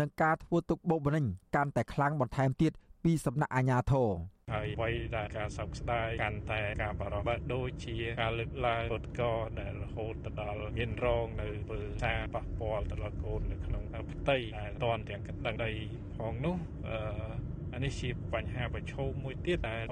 [0.00, 1.24] និងការធ្វើទុកបុកម្នេញ
[1.54, 2.72] កាន់តែខ្លាំងបន្ថែមទៀត
[3.04, 4.10] ពីសំណាក់អាជ្ញាធរ
[4.52, 9.22] ហើយអ្វីដែលការសោកស្ដាយកាន់តែការបារម្ភដូចជាការលើកឡើងពុតក
[9.60, 13.82] ដែលរហូតទៅដល់មានរងនៅពលសារប៉ះពាល់ទៅដល់កូននៅក្នុង
[14.12, 15.72] ផ្ទៃដែលតន់ទាំងកណ្ដឹងដី
[16.18, 16.56] ផងនោះ
[16.88, 19.84] អឺអានេះជាបញ្ហាប្រឈមមួយទៀតដែល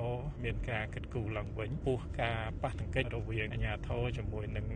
[0.45, 4.67] មានការគិតគូរឡើងវិញពោះការប៉ះទង្គិចរវាងអាជ្ញាធរជាមួយនឹង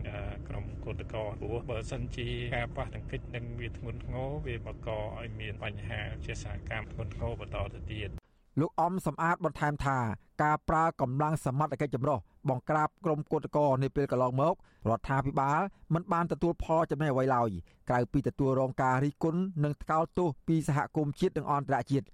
[0.47, 4.89] ក្រុមកោតក្រព្រោះបើសិនជាការប៉ះទង្គិចនឹងវាធ្ងន់ធ្ងរវាបង្ក
[5.19, 8.20] ឲ្យមានបញ្ហាជាសាកម្មធ្ងន់ធ្ងរបន្តទៅទៀត
[8.59, 9.97] លោកអំសំអាតបន្ថែមថា
[10.43, 14.53] ការប្រើកម្លាំងសមត្ថកិច្ចចម្រុះបង្ក្រាបក្រុមកោតក្រនាពេលកន្លងមក
[14.89, 15.59] រដ្ឋាភិបាល
[15.93, 17.49] មិនបានទទួលផលចំណេញអ្វីឡើយ
[17.89, 22.05] ក្រៅពីទទួលរងការរិះគន់និងថ្កោលទោសពីសហគមន៍ជាតិនិងអន្តរជាតិ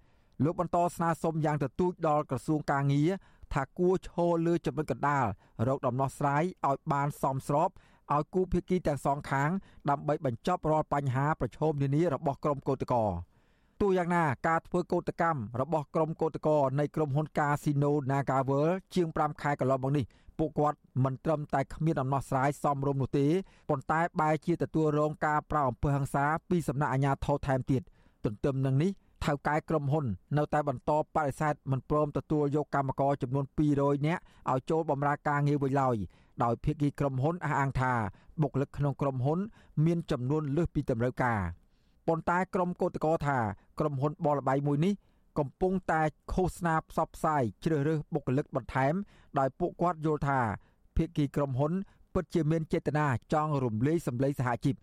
[0.43, 3.09] លោកបន្តស្នើសុំយ៉ាងទទូចដល់ក្រសួងកាងារ
[3.53, 5.25] ថាគួរឈរលើចំណុចកណ្ដាល
[5.67, 7.69] រកដំណោះស្រាយឲ្យបានសមស្រប
[8.15, 9.49] ឲ្យគូភាគីទាំងសងខាង
[9.89, 13.01] ដើម្បីបញ្ចប់រាល់បញ្ហាប្រឈមនានារបស់ក្រុមកោតក្រ
[13.81, 20.05] ទោះយ៉ាងណាការធ្វើកោតកម្មរបស់ក្រុមកោតក្រនៃក្រុមហ៊ុន Casino Nagavel ជាង5ខែកន្លងមកនេះ
[20.37, 23.27] ពួកគាត់មិនត្រឹមតែគ្មានដំណោះស្រាយសមរម្យនោះទេ
[23.69, 27.81] ប៉ុន្តែបែរជាទទួលរងការប្រៅអំពើហិង្សាពីសំណាក់អាជ្ញាធរថែមទៀត
[28.25, 28.91] ទន្ទឹមនឹងនេះ
[29.25, 30.05] ថៅកែក្រុមហ៊ុន
[30.37, 35.95] នៅតែបន្តបដិសេធមិនព្រមទទួលយកកម្មករចំនួន200នាក់ឲ្យចូលបម្រើការងារវិញឡើយ
[36.43, 37.93] ដោយភាគីក្រុមហ៊ុនអះអាងថា
[38.41, 39.39] បុគ្គលិកក្នុងក្រុមហ៊ុន
[39.85, 41.39] មានចំនួនលើសពីតម្រូវការ
[42.07, 43.39] ប៉ុន្តែក្រុមកោតក្រថា
[43.79, 44.93] ក្រុមហ៊ុនបលបៃមួយនេះ
[45.39, 46.01] កំពុងតែ
[46.33, 48.93] ឃោសនាផ្សព្វផ្សាយជ្រើសរើសបុគ្គលិកបន្ថែម
[49.39, 50.39] ដោយពួកគាត់យល់ថា
[50.95, 51.71] ភាគីក្រុមហ៊ុន
[52.13, 54.75] ពិតជាមានចេតនាចង់រំលាយសម្លេងសហជីព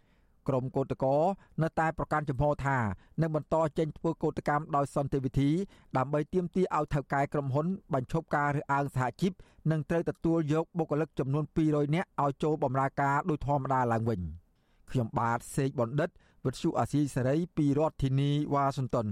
[0.49, 1.17] ក្រមកោតកោ
[1.63, 2.79] នៅតែប្រកាន់ចំហថា
[3.21, 5.51] នឹងបន្តចេញធ្វើកោតកម្មដោយសន្តិវិធី
[5.97, 9.33] ដើម្បីទាមទារឲ្យថៅកែក្រុមហ៊ុនបញ្ឈប់ការរើសអើងសហជីព
[9.71, 14.21] និងត្រូវទទួលយកបុគ្គលិកចំនួន200នាក់ឲ្យចូលបម្រើការដោយធម្មតាឡើងវិញ
[14.90, 16.11] ខ្ញុំបាទសេកបណ្ឌិត
[16.47, 19.09] វិទ្យុអាស៊ីសេរីពីរដ្ឋធានីវ៉ាស៊ីនតោន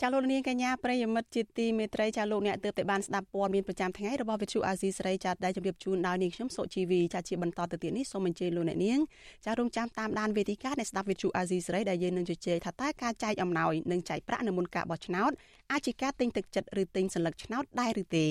[0.00, 9.00] ចាលោកនាងកញ្ញាប្រិយមិត្តជាទីមេត្រីចាលោកអ្នកទើបតែបានស្ដាប់ព័ត៌មានប្រចាំថ្ងៃរបស់វិទ្យុអាស៊ីសេរីចាដែលជម្រាបជូនដោយនាងខ្ញុំសុជីវីចាជាបន្តទៅទៀតនេះសូមអញ្ជើញលោកអ្នកនាង
[9.44, 15.30] ចារងចាំតាមដានវេទិកានៃស្ដាប់វិទ្យុអាស៊ីសេរីដែលយើងនឹងជជែកថាតើការចែកអំណោយនិងចែកប្រាក់នៅមុនការបោះឆ្នោត
[15.72, 18.26] អាចជាការទិញទឹកចិត្តឬទិញសញ្ញាឆ្នោតដែរឬទេ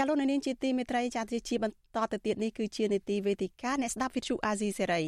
[0.00, 5.02] ចាលោកនាងជាទីមេត្រីចាជាបន្តទៅទៀតនេះគឺជានេតិវេទិកាអ្នកស្ដាប់វិទ្យុអាស៊ីសេរី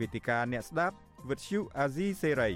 [0.00, 0.96] វេទិកាអ្នកស្ដាប់
[1.28, 2.50] វិទ្យុអាស៊ីសេរី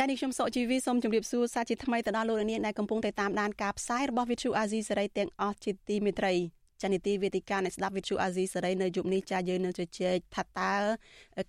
[0.00, 10.74] ចា៎នេះខ្ញុំសកជីវីសូមជម្រាបសួរសាជាថ្មីទៅដល់លោកនាងដែលកំពុងតែតាមដានការផ្សាយរបស់ Vithu Azizi សេរីទាំងអស់ជាទីមេត្រី ចានីតិវេទិកាអ្នកស្ដាប់វិទ្យុអាស៊ីសេរីនៅយប់នេះចាយើងនឹងជជែកថាតើ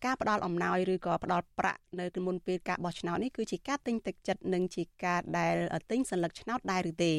[0.06, 5.56] ការផ្ដល់អំណោយឬក៏ផ្ដល់ប្រាក់នៅមុនពេលការបោះឆ្នោតនេះគឺជាការទិញទឹកចិត្តនិងជាការដែល
[5.92, 7.14] ទិញសញ្ញាឆ្នោតដែរឬទេ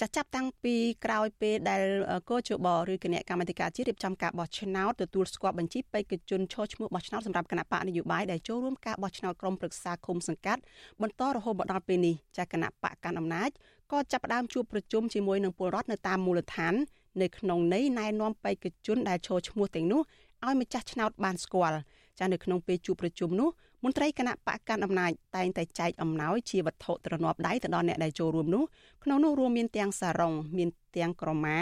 [0.00, 0.74] ចាចាប់តាំងពី
[1.04, 1.82] ក្រោយពេលដែល
[2.30, 10.60] កោជបឬគណៈកម្មាធិការជាតិរៀបចំការបោះឆ្នោតទទួលស្គាល់បញ្ជីបេក្ខជនឈរឈ្មោះបោះឆ្នោតសម្រាប់គណៈបកនយោបាយដែលចូលរួមការបោះឆ្នោតក្រុមប្រឹក្សាគុំសង្កាត់
[11.02, 13.50] បន្តរហូតមកដល់ពេលនេះចាគណៈបកកាន់អំណាច
[13.92, 16.74] ក៏ចាប់ផ្ដើមជួបប្រជុំជាមួយនឹងពលរដ្ឋនៅតាមមូលដ្ឋាន
[17.20, 20.00] នៅក្នុងន័យណែនាំបេក្ខជនដែលឈរឈ្មោះទាំងនោះ
[20.46, 21.78] ឲ្យម្ចាស់ឆ្នោតបានស្គាល់
[22.18, 23.48] ចានៅក្នុងពេលជួបប្រជុំនោះ
[23.84, 28.64] មន្ត្រីគណៈបកកាន់អំណាចតែងតែចែកអំណោយជាវត្ថុទ្រនាប់ដៃទៅដល់អ្នកដែលចូលរួមនោះ
[29.04, 31.58] ក្នុងនោះរួមមានទាំងសារ៉ុងមានទាំងក្រមា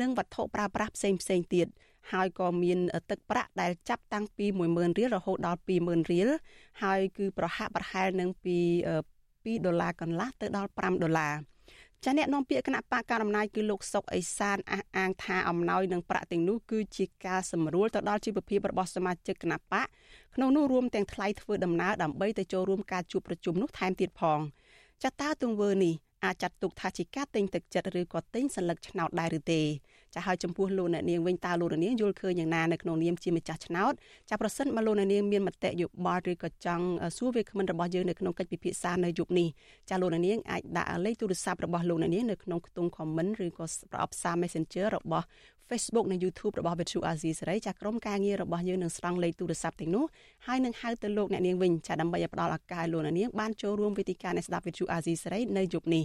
[0.00, 1.66] និងវត្ថុប្រើប្រាស់ផ្សេងផ្សេងទៀត
[2.12, 2.78] ហើយក៏មាន
[3.10, 6.28] ទឹកប្រាក់ដែលចាប់តាំងពី10000រៀលរហូតដល់20000រៀល
[6.82, 8.58] ហើយគឺប្រហាក់ប្រហែលនឹងពី
[9.14, 11.34] 2ដុល្លារកន្លះទៅដល់5ដុល្លារ
[12.03, 19.85] ចាអ្នកនាំពាក្យគណៈបកការអំណាចគឺលោកសុកអេសានអះអាងថាអំណោយនឹងប្រាក់ទាំងនោះគឺជាការសម្រួលទៅដល់ជីវភាពរបស់សមាជិកគណៈបក
[20.35, 24.39] ក្នុងនោះរួមទាំងថ្លៃធ្វើដំណើរដើម្បីទៅចូលរួមការជួបប្រជុំនោះថែមទៀតផង
[25.03, 25.93] ចាតើទង្វើនេះ
[26.23, 29.61] អាចចាត់ទុកថាជាការទិញទឹកចិត្តឬក៏ទិញសัญลักษณ์ឆ្នោតដែរឬទេ
[30.18, 33.92] ចាហើយចំពោះលោកអ្នកនាងវិញតើលោកអ្នកនាងយល់ឃើញយ៉ាងណានៅក្នុងនាមជាម្ចាស់ឆ្នោត
[34.30, 36.84] ចាប្រសិនបើលោកអ្នកនាងមានមតិយោបល់ឬក៏ចង់
[37.16, 39.48] សួរវាគ្មិនរបស់យើងនៅក្នុងកិច្ចពិភាក្សានៅយប់នេះ
[39.90, 45.26] ចាលោកអ្នកនាងអាចដាក់លេខទូរស័ព្ទរបស់លោកអ្នកនាងនៅក្នុងខ្ទង់ comment ឬក៏ប្រអប់សារ Messenger របស់
[45.70, 50.04] Facebook និង YouTube របស់ Vithu Azizi សេរីចាក្រុមការងាររបស់យើងនឹងស្រង់លេខទូរស័ព្ទទាំងនោះ
[50.46, 56.04] ហើយនឹងហៅទៅលោកអ្នកនាងវិញចាដើម្បីឲ្យផ្ដល់ឱកាសលោកអ្នកនាងបានចូលរួមវេទិកានៃស្ដាប់ Vithu Azizi សេរីនៅយប់នេះ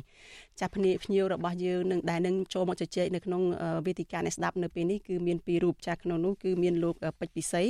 [0.59, 3.41] ចាភ្នាក់ភ្ញៀវរបស់យើងនឹងដែលនឹងចូលមកជជែកនៅក្នុង
[3.85, 7.63] វេទិកានៃស្ដាប់នៅពេលនេះគឺមានពីររូបចាក្នុងនោះគឺមានលោកពេជ្រពិសី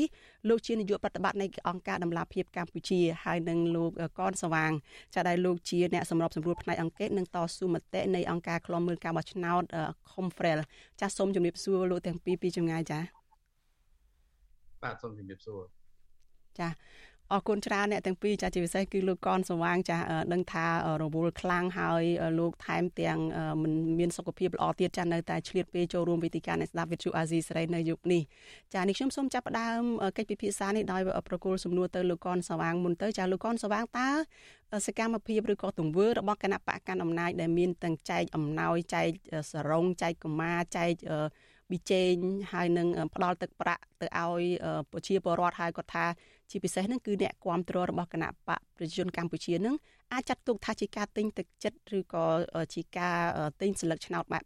[0.50, 4.72] លោកជានាយកប្រតិបត្តិនៃអង្គការដំឡាភិបកម្ពុជាហើយនិងលោកកនសវាង
[5.16, 9.64] ចាដែលលោកជាអ្នកសម្របសម្រួលផ្នែកអង្គការនិងតស៊ូមតិនៃអង្គការឃ្លាំមើលការបោះឆ្នោត
[10.12, 10.60] Confrel
[11.02, 13.00] ចាសូមជម្រាបសួរលោកទាំងពីរពីចម្ងាយចា
[14.84, 15.62] បាទសូមជម្រាបសួរ
[16.60, 16.68] ចា
[17.34, 19.98] អរគុណច្រើនអ្នកទាំងពីរចាជាពិសេសគឺលោកកនសវាងចា
[20.34, 20.66] ដឹងថា
[21.02, 22.04] រវល់ខ្លាំងហើយ
[22.40, 23.20] លោកថែមទាំង
[23.62, 28.22] មិនមានសុខភាពល្អទៀតចានៅតែឆ្លៀតពេលចូលរួមវេទិកានៃស្ដាប់វិទ្យុអាស៊ីសេរីនៅយុគនេះ
[28.74, 29.82] ចានេះខ្ញុំសូមចាប់ផ្ដើម
[30.18, 34.10] កិច្ចពិភាក្សានេះដោយប្រគល់សំណួរទៅលោកកនសវាងមុនទៅចាលោកកនសវាងតើ
[34.88, 39.10] សកម្មភាពឬក៏ទង្វើរបស់គណៈបកកណ្ដាលអំណាចដែលមានទាំងចែកអំណោយចែក
[39.52, 40.94] សរងចែកកម្មាចែក
[41.70, 42.14] ប៊ីចេង
[42.54, 44.44] ហើយនឹងផ្ដល់ទឹកប្រាក់ទៅឲ្យ
[44.92, 46.06] ប្រជាពលរដ្ឋហើយគាត់ថា
[46.52, 49.76] ជាពិសេសហ្នឹងគឺអ្នកគ្រប់គ្រងរបស់គណៈបកប្រជាជនកម្ពុជានឹង
[50.14, 52.26] អាចចាត់ទុកថាជាការទិញទឹកចិត្តឬក៏
[52.74, 53.18] ជាការ
[53.62, 54.44] ទិញសិលឹកឆ្នោតបែប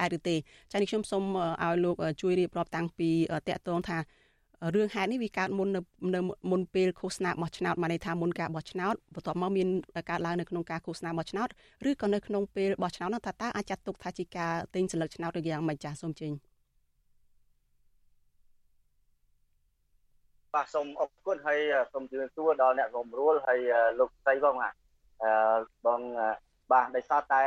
[0.00, 0.36] ដែរឬទេ
[0.70, 1.24] ចា៎នេះខ្ញុំសូម
[1.64, 3.10] ឲ្យលោកជួយរៀបរាប់តាំងពី
[3.48, 3.98] តកតងថា
[4.74, 5.68] រឿងហេតុនេះវាកើតមុន
[6.14, 6.20] នៅ
[6.50, 9.68] មុនពេលឃោសនាបោះឆ្នោតមកន័យថាមុនការបោះឆ្នោតបន្ទាប់មកមាន
[10.10, 11.48] ការឡើងនៅក្នុងការឃោសនាបោះឆ្នោត
[11.88, 16.28] ឬក៏នៅក្នុងពេលបោះឆ្នោតនោះថាតើអាចចាត់ទុកថាជាការទិញសិលឹកឆ្នោតឬយ៉ាងម៉េចចាស់សូមជើ
[20.54, 21.60] បាទសូមអរគុណហើយ
[21.92, 23.60] សូមជម្រាបសួរដល់អ្នករួមរួលហើយ
[23.98, 24.70] លោកស្រីបងអឺ
[25.86, 26.00] បង
[26.72, 27.42] បាទដោយសារតែ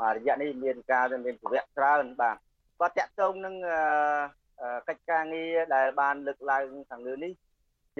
[0.00, 2.36] មករយៈនេះមានការមានប្រវត្តិច្រើនបាទ
[2.78, 3.54] គាត់តាក់ទងនឹង
[4.88, 7.32] កិច្ចការងារដែលបានលើកឡើងខាងលើនេះ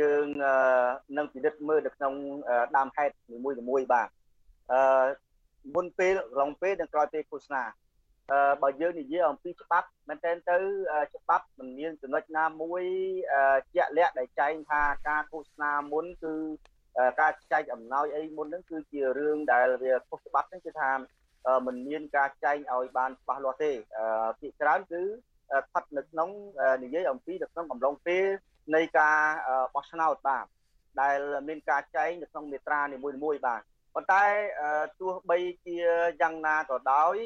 [0.00, 0.26] យើង
[1.16, 2.14] នឹងពិនិត្យមើលនៅក្នុង
[2.76, 4.08] ដើមហេតុនីមួយៗបាទ
[4.72, 5.06] អឺ
[5.74, 7.62] មុនពេលរងពេលនិងក្រោយពេលឃោសនា
[8.62, 10.58] បើយើងនិយាយអំពីច្បាប់មែនទែនទៅ
[11.16, 12.82] ច្បាប់មិនមានចំណុចណាមួយ
[13.74, 16.34] ជាក់លាក់ដែលចែងថាការឃោសនាមុនគឺ
[17.20, 20.90] ការចែកអំណោយអីមុនហ្នឹងគឺជារឿងដែលវាខុសច្បាប់ហ្នឹងគឺថា
[21.66, 23.72] มันមានការចែងឲ្យបានច្បាស់លាស់ទេ
[24.40, 26.28] ភាគច្រើនគឺស្ថិតនៅក្នុង
[26.84, 28.24] និយាយអំពីនៅក្នុងកំឡុងពេល
[28.74, 29.18] នៃការ
[29.74, 30.46] បោះឆ្នោតបាទ
[31.00, 31.18] ដែល
[31.48, 33.60] មានការចែងនៅក្នុងមេត្រានីមួយៗបាទ
[33.94, 34.24] ប៉ុន្តែ
[35.00, 35.76] ទោះបីជា
[36.20, 37.16] យ៉ាងណាក៏ដោយ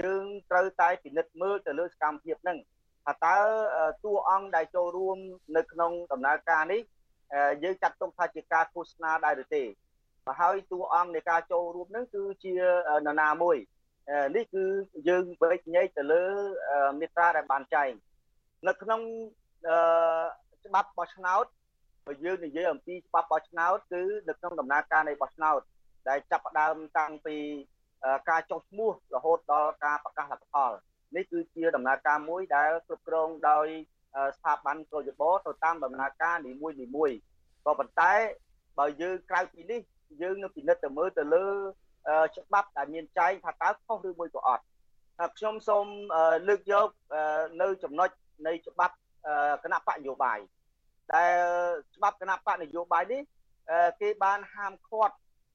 [0.00, 2.58] យើងត្រូវតែពិនិត្យមើលទៅលើសកម្មភាពហ្នឹង
[3.06, 3.38] ថាតើ
[4.04, 5.18] តួអង្គដែលចូលរួម
[5.56, 6.80] នៅក្នុងដំណើរការនេះ
[7.62, 9.64] យើងចាត់ទុកថាជាការឃោសនាដែរឬទេ
[10.26, 12.54] បើហើយតួអង្គនៃការចូលរួមហ្នឹងគឺជា
[13.06, 13.56] នរណាមួយ
[14.36, 14.64] នេះគឺ
[15.08, 16.24] យើងបែកញែកទៅលើ
[17.00, 17.90] មេត្រាដែលបានចែង
[18.68, 19.00] នៅក្នុង
[20.66, 21.44] ច្បាប់បោះឆ្នោត
[22.06, 25.60] បើយើងនិយាយអំពីច្បាប់បោះឆ្នោតគឺនៅក្នុងដំណើរការនៃបោះឆ្នោត
[26.08, 27.36] ដែលចាប់ផ្ដើមតាំងពី
[28.30, 30.72] ការចុះឈ្មោះរហូតដល់ការប្រកាសលទ្ធផល
[31.16, 33.66] នេះគឺជាដំណើរការមួយដែលគ្រប់គ្រងដោយ
[34.36, 37.10] ស្ថាប័នកោយបទៅតាមដំណើរការនីមួយនីមួយ
[37.64, 38.12] ក៏ប៉ុន្តែ
[38.78, 39.80] បើយើងក្រៅពីនេះ
[40.22, 41.46] យើងនឹងពិនិត្យទៅមើលទៅលើ
[42.36, 44.64] ច្បាប់ដែលមានចែងថាតើខុសឬមួយក៏អត់
[45.38, 45.86] ខ្ញុំសូម
[46.48, 46.88] លើកយក
[47.62, 48.08] នៅចំណុច
[48.46, 48.94] នៃច្បាប់
[49.64, 50.38] គណៈបកនយោបាយ
[51.14, 51.34] ដែល
[51.96, 53.20] ច្បាប់គណៈបកនយោបាយនេះ
[54.00, 55.14] គេបានហាមឃាត់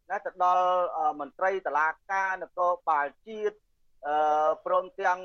[0.09, 3.57] ណាទៅដល់មន្ត្រីតឡាការនគរបាលជាតិ
[4.07, 5.19] អឺព្រមទាំង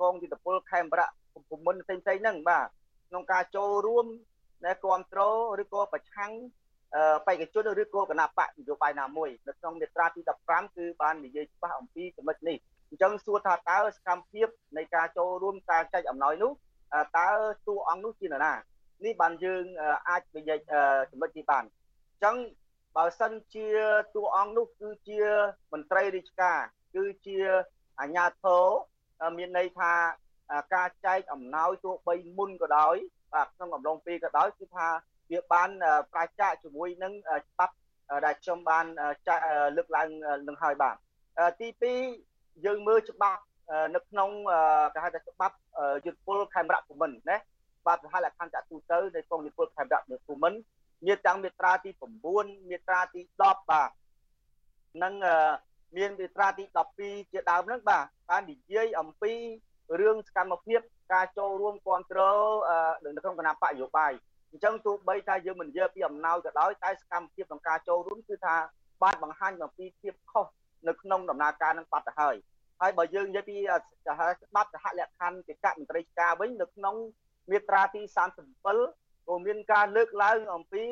[0.00, 1.08] កងយុទ្ធពលខេមរៈ
[1.48, 2.66] ភូមិន្ទផ្សេងៗហ្នឹងបាទ
[3.08, 4.06] ក្នុងការចូលរួម
[4.64, 6.32] ដែលគ្រប់គ្រងឬក៏ប្រឆាំង
[7.26, 12.56] បេក្ខជនឬក៏គណៈបកនយោបាយណាមួយនៅក្នុងមាត្រាទី15គឺបាននិយាយច្បាស់អំពីចំណុចនេះ
[12.90, 16.52] អញ្ចឹងសួរថាតើសកម្មភាពនៃការចូលរួមការចែកអំណោយនោះ
[17.18, 17.28] តើ
[17.66, 18.52] តួអង្គនោះជានរណា
[19.04, 19.64] នេះបានយើង
[20.08, 20.58] អាចនិយាយ
[21.10, 22.36] ចំណុចនេះបានអញ្ចឹង
[22.96, 23.68] បើសិនជា
[24.14, 25.20] តួអង្គនោះគឺជា
[25.72, 26.58] មន្ត្រីរាជការ
[26.94, 27.38] គឺជា
[28.00, 28.64] អាជ្ញាធរ
[29.38, 29.92] មានន័យថា
[30.74, 32.96] ការចែកអំណោយទោះបីមុនក៏ដោយ
[33.34, 34.88] បាទក្នុងអំឡុងពេលក៏ដោយគឺថា
[35.30, 35.70] វាបាន
[36.12, 37.12] ប្រាជ្ញាជាមួយនឹង
[37.48, 37.74] ច្បាប់
[38.26, 38.86] ដែលខ្ញុំបាន
[39.76, 40.08] លើកឡើង
[40.48, 40.96] នឹងហើយបាទ
[41.60, 41.68] ទី
[42.16, 43.42] 2យើងមើលច្បាប់
[43.94, 44.30] នៅក្នុង
[44.94, 45.56] គេហៅថាច្បាប់
[46.04, 47.36] យុទ្ធពលខេមរៈភូមិន្ទណា
[47.86, 50.58] បាទសហលក្ខន្តិទូទៅនៃកងយុទ្ធពលខេមរៈភូមិន្ទ
[51.06, 51.90] មានទាំងមាត្រាទី
[52.30, 53.90] 9មាត្រាទី10បាទ
[55.02, 55.14] និង
[55.96, 56.64] មានមាត្រាទី
[56.98, 59.32] 12ជាដើមហ្នឹងបាទបាននិយាយអំពី
[60.00, 60.80] រឿងសកម្មភាព
[61.12, 62.40] ការចូលរួមគ្រប់គ្រង
[63.04, 64.12] នៅក្នុងគណៈបកនយោបាយ
[64.50, 68.56] អញ្ចឹងទោះបីថាយើងមិននិយាយពីអំណោយក៏ដោយតែសកម្មភាពក្នុងការចូលរួមគឺថា
[69.02, 70.46] បានបង្ហាញអំពីភាពខុស
[70.88, 72.36] នៅក្នុងដំណើរការនឹងបាត់ទៅហើយ
[72.80, 73.56] ហើយបើយើងនិយាយពី
[74.46, 76.96] ច្បាប់សហលក្ខណ្ឌកិច្ចមន្ត្រីការវិញនៅក្នុង
[77.50, 78.02] មាត្រាទី
[78.56, 80.84] 37 ក៏មានការលើកឡើងអំពី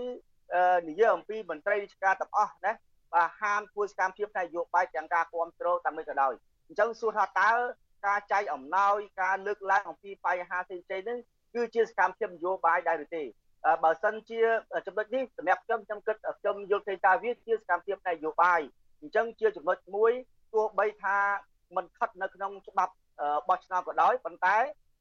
[0.88, 2.72] និយាយអំពីមន្ត្រីរាជការទាំងអស់ណា
[3.14, 6.34] បាទហាមធ្វើសកម្មភាពនយោបាយទាំងការគ្រប់គ្រងតាមមិនក៏ដោយ
[6.68, 7.52] អញ្ចឹងសួរថាតើ
[8.06, 11.18] ការចែកអំណោយការលើកឡើងអំពីបញ្ហាផ្សេងៗហ្នឹង
[11.54, 13.22] គឺជាសកម្មភាពនយោបាយដែរឬទេ
[13.84, 14.40] បើសិនជា
[14.86, 18.60] ចំណុចនេះសម្រាប់ខ្ញុំខ្ញុំគិតខ្ញុំយល់ឃើញថាវាជាសកម្មភាពនយោបាយ
[19.00, 20.12] អញ្ចឹងជាចំណុចមួយ
[20.54, 21.18] ទោះបីថា
[21.76, 22.92] មិនខិតនៅក្នុងច្បាប់
[23.48, 24.56] បោះឆ្នោតក៏ដោយប៉ុន្តែ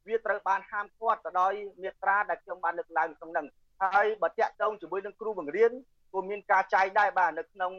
[0.07, 3.47] វាត្រូវបានហាមឃាត់ទៅដោយមាត្រាដែលខ្ញុំបានលើកឡើងក្នុងហ្នឹង
[3.95, 5.71] ហើយបើតាក់ទងជាមួយនឹងគ្រូបង្រៀន
[6.13, 7.71] ក៏មានការចែងដែរបាទនៅក្នុង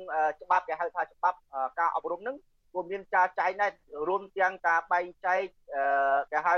[0.43, 1.39] ច្បាប់គេហៅថាច្បាប់
[1.79, 2.37] ការអប់រំហ្នឹង
[2.75, 3.71] ក៏មានការចែងដែរ
[4.09, 5.41] រួមទាំងការបែងចែក
[6.33, 6.57] គេហៅ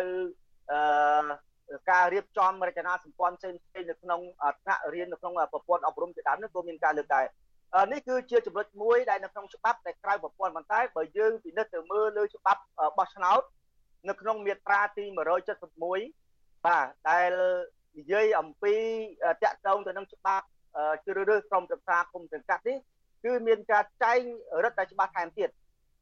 [0.71, 4.21] អឺការរៀបចំរចនាសម្ព័ន្ធផ្សេងៗនៅក្នុង
[4.63, 7.27] ថ្នាក់រៀននៅក្នុងប្រព័ន្ធអប់រំជាដើមនេះក៏មានការលើកដែរ
[7.93, 12.63] នេះគឺជាចំណុចមួយដែលនៅក្នុងច្បាប់តែក្រៅប្រព័ន្ធប៉ុន្តែបើយើងពិនិត្យទៅមើលលើច្បាប់
[12.99, 13.43] បោះឆ្នោត
[14.07, 15.05] នៅក្នុងមាត្រាទី
[15.85, 17.33] 171បាទដែល
[17.99, 18.75] និយាយអំពី
[19.43, 20.47] តាក់ទងទៅនឹងច្បាប់
[21.05, 22.79] ជ្រើសរើសក្រុមប្រឹក្សាគុំសង្កាត់នេះ
[23.25, 24.21] គឺមានការចែង
[24.65, 25.51] រឹតតែច្បាស់ថែមទៀត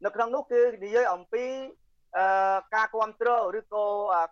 [0.04, 1.44] នៅក្នុងនោះគឺនិយាយអំពី
[2.16, 3.84] អឺការគ្រប់គ្រងឬក៏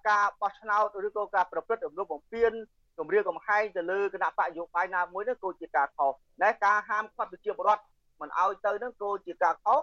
[0.09, 2.53] ការបោះឆ្នោតឬក៏ការប្រព្រឹត្តរំលោភបំពាន
[2.99, 6.13] គម្រាមកំហែងទៅលើគណៈបកយោបាយណាមួយនោះក៏ជាការខុស
[6.43, 7.83] តែការហាមឃាត់ប្រជាពលរដ្ឋ
[8.21, 9.81] មិនឲ្យទៅនឹងក៏ជាការខុស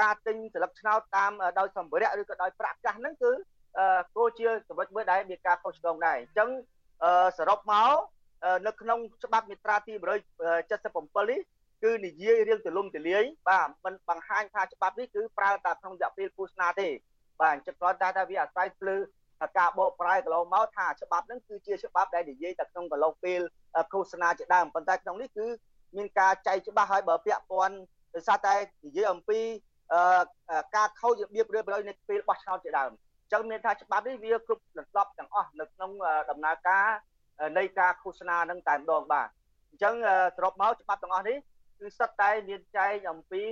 [0.00, 3.32] ការទិញស្លឹកឆ្នោតតាមដោយសម្ភារៈឬក៏ដោយប្រាក់កាសហ្នឹងគឺ
[4.16, 6.48] ក៏ជាចំណុចមួយដែលមានការខុសឆ្គងដែរអញ្ចឹង
[7.38, 7.92] សរុបមក
[8.66, 11.40] នៅក្នុងច្បាប់មាត្រាទី177នេះ
[11.84, 16.88] គឺនិយាយរៀងទលំទលាយបាទមិនបង្ហាញថាច្បាប់នេះគឺប្រើតែក្នុងរយៈពេលគូស្នាទេ
[17.40, 18.96] បាទអញ្ចឹងគ្រាន់តែថាវាអាស្រ័យលើ
[19.58, 23.40] ការបកប្រែកន្លងមកថាច្បាប់ហ្នឹងគឺជាច្បាប់ដែលនិយាយតែក្នុងកន្លងពេល
[23.92, 25.46] ឃោសនាជាដើមប៉ុន្តែក្នុងនេះគឺ
[25.96, 27.76] មានការចែកច្បាស់ហើយបើពាក់ព័ន្ធ
[28.14, 28.54] ដោយសារតែ
[28.86, 29.40] និយាយអំពី
[30.76, 35.90] ការខូចរបៀបរៀបរយនៃពេលបោះឆ្នោតជាដើមអញ្ចឹងមានថាច្បាប់នេះវាគ្រប់លំដាប់ទាំងអស់នៅក្នុង
[36.30, 36.86] ដំណើរការ
[37.58, 39.28] នៃការឃោសនានឹងតែម្ដងបាទ
[39.70, 39.94] អញ្ចឹង
[40.36, 41.36] សរុបមកច្បាប់ទាំងអស់នេះ
[41.80, 43.42] គឺសិតតែមានចែងអំពី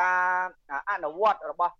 [0.00, 0.22] ការ
[0.90, 1.74] អនុវត្តរបស់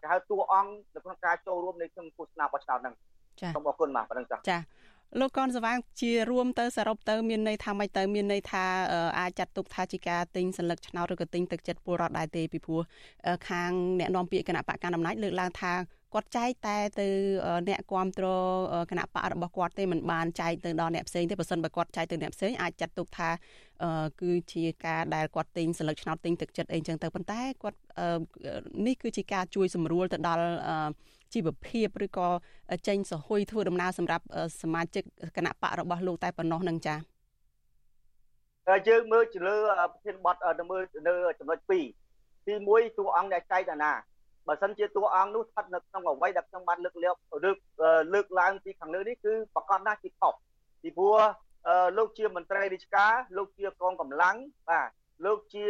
[0.00, 2.94] គេហៅតួអង្គនៅក្នុងការចូលរួមនៃក្នុងឃោសនាបោះឆ្នោតហ្នឹង
[3.40, 4.60] ចា៎សូមអរគុណបាទប៉ុណ្្នឹងចា៎ចា៎
[5.19, 8.65] លោកកនសវាងជារួមទៅសរុបទៅមានន័យថាម៉េចទៅមានន័យថា
[9.19, 12.81] អាចចាត់ទុកថាជាការទិញសัญลักษณ์ឆ្នោតឬក៏ទិញទឹកចិត្តពលរដ្ឋដែរទេពីព្រោះ
[13.49, 15.73] ខាងអ្នកនាំពាក្យគណៈបកកណ្ដាលអំណាចលើកឡើងថា
[16.13, 17.07] គាត់ចែកតែទៅ
[17.67, 23.29] អ្នកគ្រប់គ្រងគណៈបករបស់គាត់ទេមិនបានចែកទៅដល់អ្នកផ្សេងទេបើសិនបើគាត់ចែកទៅអ្នកផ្សេងអាចចាត់ទុកថា
[24.21, 27.79] គឺជាការដែលគាត់ទិញសិលឹកឆ្នោតទិញទឹកចិត្តអីចឹងទៅប៉ុន្តែគាត់
[28.85, 30.45] នេះគឺជាការជួយសម្រួលទៅដល់
[31.34, 32.28] ជីវភាពឬក៏
[32.88, 34.24] ចេញសហួយធ្វើដំណើរសម្រាប់
[34.62, 35.04] សមាជិក
[35.36, 36.98] គណៈបករបស់លោកតែប៉ុណ្ណោះនឹងចា៎
[38.88, 39.56] យើងមើលទៅលើ
[39.92, 41.80] ប្រធានបទទៅមើលនៅចំណុច2ទី
[42.48, 43.92] 1តួអង្គដែលចែកតាណា
[44.48, 47.56] បើសិនជាតួអង្គនោះស្ថិតនៅក្នុងអ្វីដែលខ្ញុំបានលើកលើកលើក
[48.14, 50.34] លើកឡើងពីខាងលើនេះគឺប្រកាសណាស់ជាខុស
[50.82, 51.18] ពីព្រោះ
[51.98, 54.36] លោកជាមន្ត្រីរាជការលោកជាកងកម្លាំង
[54.68, 54.88] បាទ
[55.24, 55.64] លោកជា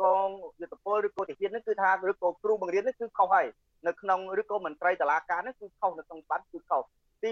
[0.00, 0.28] កង
[0.60, 3.46] យុទ្ធពលឬក៏ទាហាននេះគឺថាឬក៏គ្រូបង្រៀននេះគឺខុសហើយ
[3.86, 6.82] នៅក្នុងឬក៏មន្ត្រីតឡាការនេះគឺខុសនៅក្នុងច្បាប់គឺខុស
[7.22, 7.30] ទី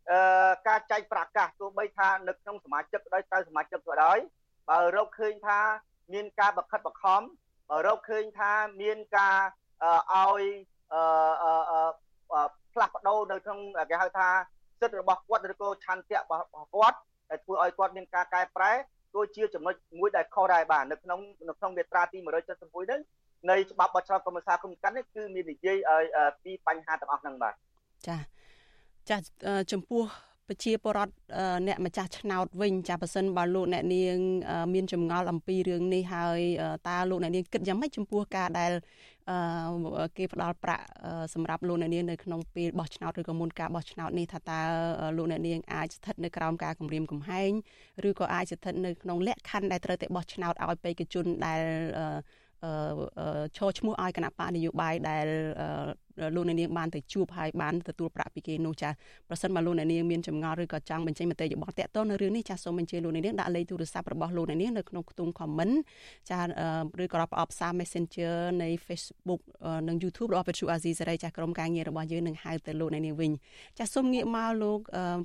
[0.00, 4.18] 2ការចែកប្រកាសទោះបីថានៅក្នុងសមាជិកក៏ដោយទៅសមាជិកក៏ដោយ
[4.70, 5.60] បើរកឃើញថា
[6.12, 7.22] មានការបខិតបខំ
[7.86, 8.52] រកឃើញថា
[8.82, 9.38] មានការ
[10.12, 10.42] ឲ្យ
[12.72, 13.60] ផ្លាស់ប្ដូរនៅក្នុង
[13.90, 14.28] គេហៅថា
[14.80, 16.98] សិទ្ធិរបស់គាត់ឬក៏ឆន្ទៈរបស់គាត់
[17.30, 18.72] ដែលធ្វើឲ្យគាត់មានការកែប្រែ
[19.14, 23.00] ក៏ជាចំណុចមួយដែលខុសដែរបាទនៅក្នុងនៅក្នុងមាត្រាទី171ហ្នឹង
[23.50, 26.04] នៃច្បាប់បោះឆ្នោតកម្មសាគុំកាន់នេះគឺមាននិយាយឲ្យ
[26.44, 27.54] ពីបញ្ហាទាំងអស់ហ្នឹងបាទ
[28.08, 28.16] ចា
[29.10, 29.16] ចា
[29.72, 30.02] ចំពោះ
[30.48, 31.12] ប្រជាពលរដ្ឋ
[31.66, 34.16] អ្នកម្ចាស់ឆ្នោតវិញចាប៉ះសិនបើលោកអ្នកនាង
[34.74, 36.40] មានចម្ងល់អំពីរឿងនេះហើយ
[36.88, 38.72] តើលោកអ្នកនាងគិតយ៉ាងម៉េចចំពោះការដែល
[40.16, 40.84] គេផ្ដល់ប្រាក់
[41.34, 44.60] សម្រាប់លោកអ្នកនាងនៅក្នុងពេលបោះឆ្នោតឬក៏មុនការបោះឆ្នោតនេះថាតើ
[45.16, 47.50] លោកអ្នកនាងអាចស្ថិតនៅក្រោមការគម្រាមកំហែង
[48.08, 51.62] ឬក៏អាចស្ថិតនៅក្នុងលក្ខខណ្ឌដែលត្រូវតែបោះឆ្នោតឲ្យបេក្ខជនដែល
[53.56, 55.26] ឈរឈ្មោះឲ្យគណៈបកនយោបាយដែល
[56.34, 58.90] លោកអ្នកនាងបានទៅជួបហើយបានទទួលប្រាក់ពីគេនោះចា
[59.28, 65.74] ប្រសិនបើលោកអ្នកនាងមានចម្ងល់ឬក៏ចង់បញ្ចេញមតិយោបល់តាក់ទងនៅរឿងនេះចាសូមអញ្ជើញលោកអ្នកនាងដាក់លេខទូរស័ព្ទរបស់លោកអ្នកនាងនៅក្នុងខ្ទង់ comment
[66.30, 66.40] ចា
[67.02, 69.40] ឬក៏ប្រអប់សារ Messenger នៃ Facebook
[69.88, 73.30] និង YouTube របស់វិទ្យុអាស៊ីសេរីចាក្រុមការងាររបស់យើងនឹងហៅទៅលោកអ្នកនាងវិញ
[73.78, 74.78] ចាសូមងាកមកលោក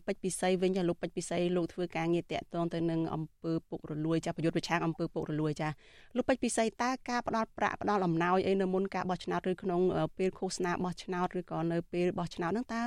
[0.08, 5.70] ពេជ្រពិសីវិញចាលោកពេជ្រពិសីលោកធ្វើការងារតាក់ទងទៅនឹងអង្គើពុករលួយចាប្រយុទ្ធប្រឆាំងអង្គើពុករលួយចា
[6.18, 9.82] លោកពេជ្រពិសីតើការផ្ដល់ប្រាក់ផ្ដល់អំណោយអីនៅមុនការបោះឆ្នោតឬក្នុង
[10.18, 12.84] ពេលឃោសនាបោះឆ្នោតឬក៏នៅពេលបោះឆ្នោតហ្នឹងតើ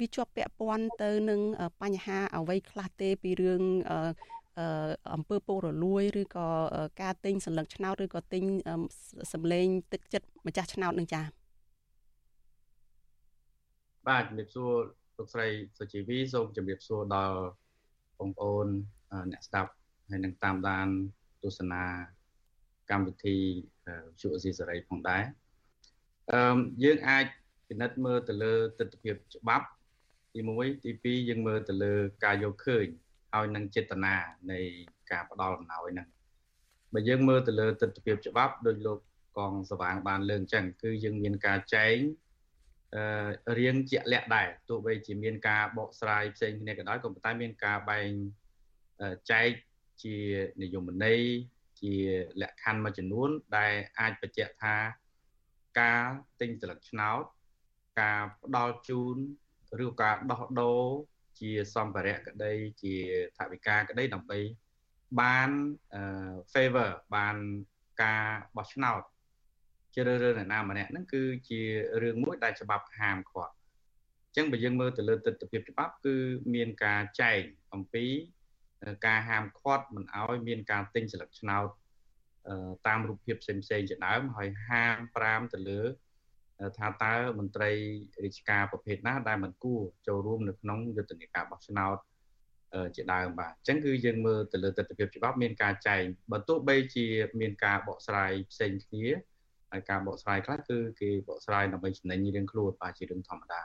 [0.00, 1.40] វាជាប់ពាក់ព័ន្ធទៅនឹង
[1.82, 3.62] បញ្ហាអ្វីខ្លះទេពីរឿង
[5.14, 6.48] អង្គើពុករលួយឬក៏
[7.02, 8.44] ការទិញសម្លឹងឆ្នោតឬក៏ទិញ
[9.32, 11.24] សម្លេងទឹកចិត្តម្ចាស់ឆ្នោតនឹងចា៎
[14.08, 14.72] បាទជំរាបសួរ
[15.16, 17.38] លោកស្រីសុជីវីសូមជំរាបសួរដល់
[18.18, 18.66] បងប្អូន
[19.32, 19.70] អ្នកស្ដាប់
[20.10, 20.88] ហើយនឹងតាមដាន
[21.42, 21.84] ទស្សនា
[22.90, 23.36] កម្មវិធី
[24.06, 25.22] វិទ្យុអេស៊ីសេរីផងដែរ
[26.32, 27.26] អឺយើងអាច
[27.68, 29.66] ពិនិត្យមើលទៅលើទស្សនវិជ្ជាច្បាប់
[30.34, 32.86] ទី1ទី2យើងមើលទៅលើការយកឃើញ
[33.32, 34.14] ហើយនឹងចេតនា
[34.50, 34.60] នៃ
[35.10, 36.08] ការផ្ដល់អំណោយហ្នឹង
[36.94, 38.98] បើយើងមើលទៅលើទស្សនវិជ្ជាច្បាប់ដោយលោក
[39.38, 41.96] កងសវាងបានលើកអញ្ចឹងគឺយើងមានការចែង
[42.94, 48.10] អឺរៀងជាក់លាក់ដែរទោះបីជាមានការបកស្រាយផ្សេងគ្នាក៏ដោយក៏ប៉ុន្តែមានការបែង
[49.30, 49.50] ចែក
[50.02, 50.16] ជា
[50.62, 51.20] និយមន័យ
[51.80, 51.94] ជា
[52.40, 54.76] លក្ខខណ្ឌមួយចំនួនដែលអាចបញ្ជាក់ថា
[55.80, 56.02] ការ
[56.40, 57.22] ទិញស្លឹកឆ្នោត
[58.00, 59.16] ការផ្ដល់ជូន
[59.84, 60.84] ឬការដោះដូរ
[61.40, 62.52] ជាសម្ភារៈក្តី
[62.82, 62.94] ជា
[63.38, 64.38] ថវិកាក្តីដើម្បី
[65.20, 65.50] បាន
[66.52, 67.36] favor បាន
[68.02, 68.24] ការ
[68.56, 69.02] បោះឆ្នោត
[69.94, 71.60] ជ្រើសរើសអ្នកណាម្នាក់ហ្នឹងគឺជា
[72.02, 76.16] រឿងមួយដែលច្បាប់ហាមឃាត់អញ្ចឹងបើយើងមើលទៅលើទស្សនវិជ្ជាច្បាប់គឺ
[76.54, 77.40] មានការចែក
[77.74, 78.06] អំពី
[79.06, 81.68] ការហាមឃាត់មិនឲ្យមានការទិញស្លឹកឆ្នោត
[82.86, 85.80] តាមរូបភាពផ្សេងៗជាដើមហើយហាម5ទៅលើ
[86.78, 87.70] ថាតើមន្ត្រី
[88.24, 91.96] រាជការប្រភេទណាដែលមិនគួរចូលរួមនៅក្នុងយុទ្ធនាការបោះឆ្នោត
[92.96, 97.06] ជាដើមបាទអញ្ចឹងគឺយើងមើលទៅលើទស្សនវិជ្ជាច្បាប់មានការចែងបើទោះបីជា
[97.40, 99.06] មានការបកស្រាយផ្សេងគ្នា
[99.72, 103.62] ហើយការបកស្រាយខ្លះគឺគេបកស្រាយដើម្បីចំណេញរឿងខ្លួនបាទជារឿងធម្មតា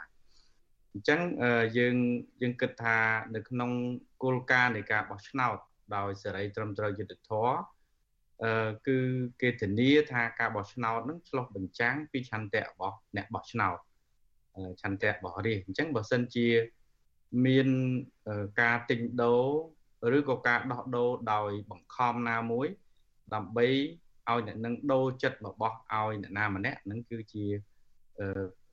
[0.93, 1.19] អញ្ចឹង
[1.77, 1.95] យើង
[2.41, 2.97] យើងគិតថា
[3.35, 3.71] នៅក្នុង
[4.23, 5.57] គោលការណ៍នៃការបោះឆ្នោត
[5.95, 7.74] ដោយសេរីត្រឹមត្រូវយុត្តិធម៌អឺ
[8.87, 8.97] គឺ
[9.41, 13.77] គេធានាថាការបោះឆ្នោតនឹងឆ្លោះបញ្ចាំងពីឆន្ទៈរបស់អ្នកបោះឆ្នោត
[14.81, 16.47] ឆន្ទៈរបស់រាជអញ្ចឹងបើសិនជា
[17.45, 17.67] មាន
[18.61, 19.35] ការទិញដូ
[20.11, 22.67] រឬក៏ការដោះដូរដោយបង្ខំណាមួយ
[23.33, 23.67] ដើម្បី
[24.29, 27.45] ឲ្យអ្នកនឹងដូរចិត្តរបស់ឲ្យអ្នកណាម្នាក់នឹងគឺជា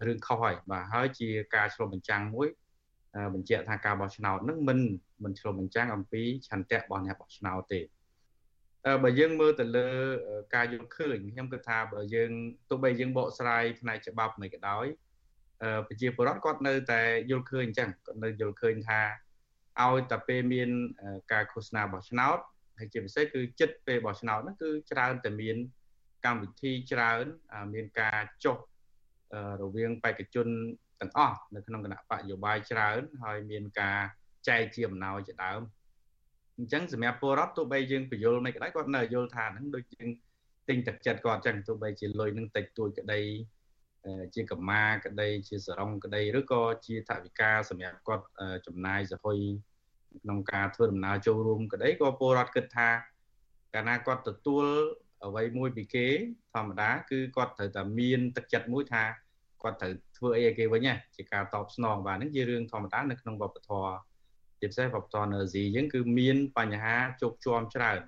[0.06, 2.48] រឿងខុសហើយបាទហើយជាការឆ្លុះបញ្ចាំងមួយ
[3.34, 4.78] បញ្ជាក់ថាការបោះឆ្នោតនឹងមិន
[5.24, 7.80] មិនឆ្លុះបញ្ចាំងអំពីឆន្ទៈរបស់អ្នកបោះឆ្នោតទេ
[9.02, 9.88] បើយើងមើលទៅលើ
[10.54, 12.30] ការយល់ឃើញខ្ញុំគិតថាបើយើង
[12.70, 14.86] ទោះបីយើងបកស្រាយផ្នែកច្បាប់មិនក៏ដោយ
[15.86, 19.00] ប្រជាពលរដ្ឋគាត់នៅតែយល់ឃើញអញ្ចឹងគាត់នៅយល់ឃើញថា
[19.80, 20.70] ឲ្យតែពេលមាន
[21.32, 22.38] ការឃោសនាបោះឆ្នោត
[22.78, 25.56] ហើយជាពិសេសគឺចិត្តពេលបោះឆ្នោតហ្នឹងគឺច្រើនតែមាន
[26.24, 27.24] កម្មវិធីច្រើន
[27.74, 28.56] មានការចុះ
[29.62, 30.48] រវាងបេក្ខជន
[31.00, 33.98] ទាំងអស់នៅក្នុងគណៈបកយោបាយច្រើន ហើយមានការ
[34.48, 35.60] ចែកជាអំណោយជាដើម
[36.58, 40.08] អញ្ចឹងសម្រាប់ពលរដ្ឋទោះបីយើងបញ្យល់មិនក្តីគាត់នៅយល់ថាហ្នឹងដូចយើង
[40.68, 43.20] ទិញទឹកចិត្តគាត់អញ្ចឹងទោះបីជាលុយនឹងតិចតួចក្តី
[44.34, 48.26] ជាកម្មាក្តីជាសរងក្តីឬក៏ជាថវិកាសម្រាប់គាត់
[48.66, 49.38] ចំណាយសហុយ
[50.22, 52.88] ក្នុងការធ្វើដំណើរចូលរួមក្តីក៏ពលរដ្ឋគិតថា
[53.74, 54.64] កាលណាគាត់ទទួល
[55.26, 56.06] អ្វីមួយពីគេ
[56.54, 59.04] ធម្មតាគឺគាត់ត្រូវតែមានទឹកចិត្តមួយថា
[59.62, 63.92] គាត់ត្រូវធ្វើអីឲ្យគេវិញជាការតបស្នងបាទហ្នឹងជារឿងធម្មតានៅក្នុងវប្បធម៌
[64.62, 67.98] ជាពិសេសវប្បធម៌នៅអាស៊ីយើងគឺមានបញ្ហាជោគជាំច្រើន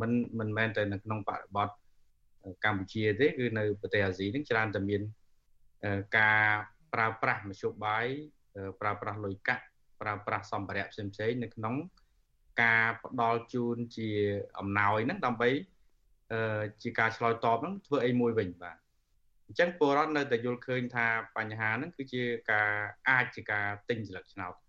[0.00, 1.68] មិនមិនមែនតែនៅក្នុងបរិបទ
[2.64, 5.02] កម្ពុជាទេគឺនៅប្រទេសអាស៊ីហ្នឹងច្រើនតែមាន
[6.18, 6.44] ការ
[6.92, 8.06] ប្រើប្រាស់មធ្យោបាយ
[8.80, 9.64] ប្រើប្រាស់លុយកាក់
[10.00, 11.74] ប្រើប្រាស់សម្ភារៈផ្សេងៗនៅក្នុង
[12.62, 14.10] ការផ្ដល់ជូនជា
[14.58, 15.50] អំណោយហ្នឹងដើម្បី
[16.32, 18.76] អឺជាការឆ្លើយតបហ្នឹងធ្វើអីមួយវិញបាទ
[19.46, 22.22] អញ្ចឹងពលរដ្ឋនៅតែយល់ឃើញថាបញ្ហាហ្នឹងគឺជា
[22.52, 22.70] ការ
[23.08, 24.65] អាចជាការទិញស្លឹកឆ្នោតអឺ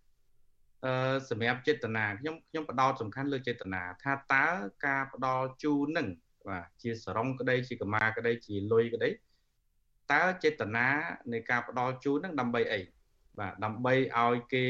[1.30, 4.48] សម្រាប់ចេតនាខ្ញុំខ្ញុំបដោតសំខាន់លើចេតនាថាតើ
[4.86, 6.08] ការផ្ដល់ជូននឹង
[6.48, 9.10] បាទជាសរងក្តីជាកម្មាក្តីជាលុយក្តី
[10.14, 10.88] តើចេតនា
[11.32, 12.82] នៃការផ្ដល់ជូននឹងដើម្បីអី
[13.40, 14.66] បាទដើម្បីឲ្យគេ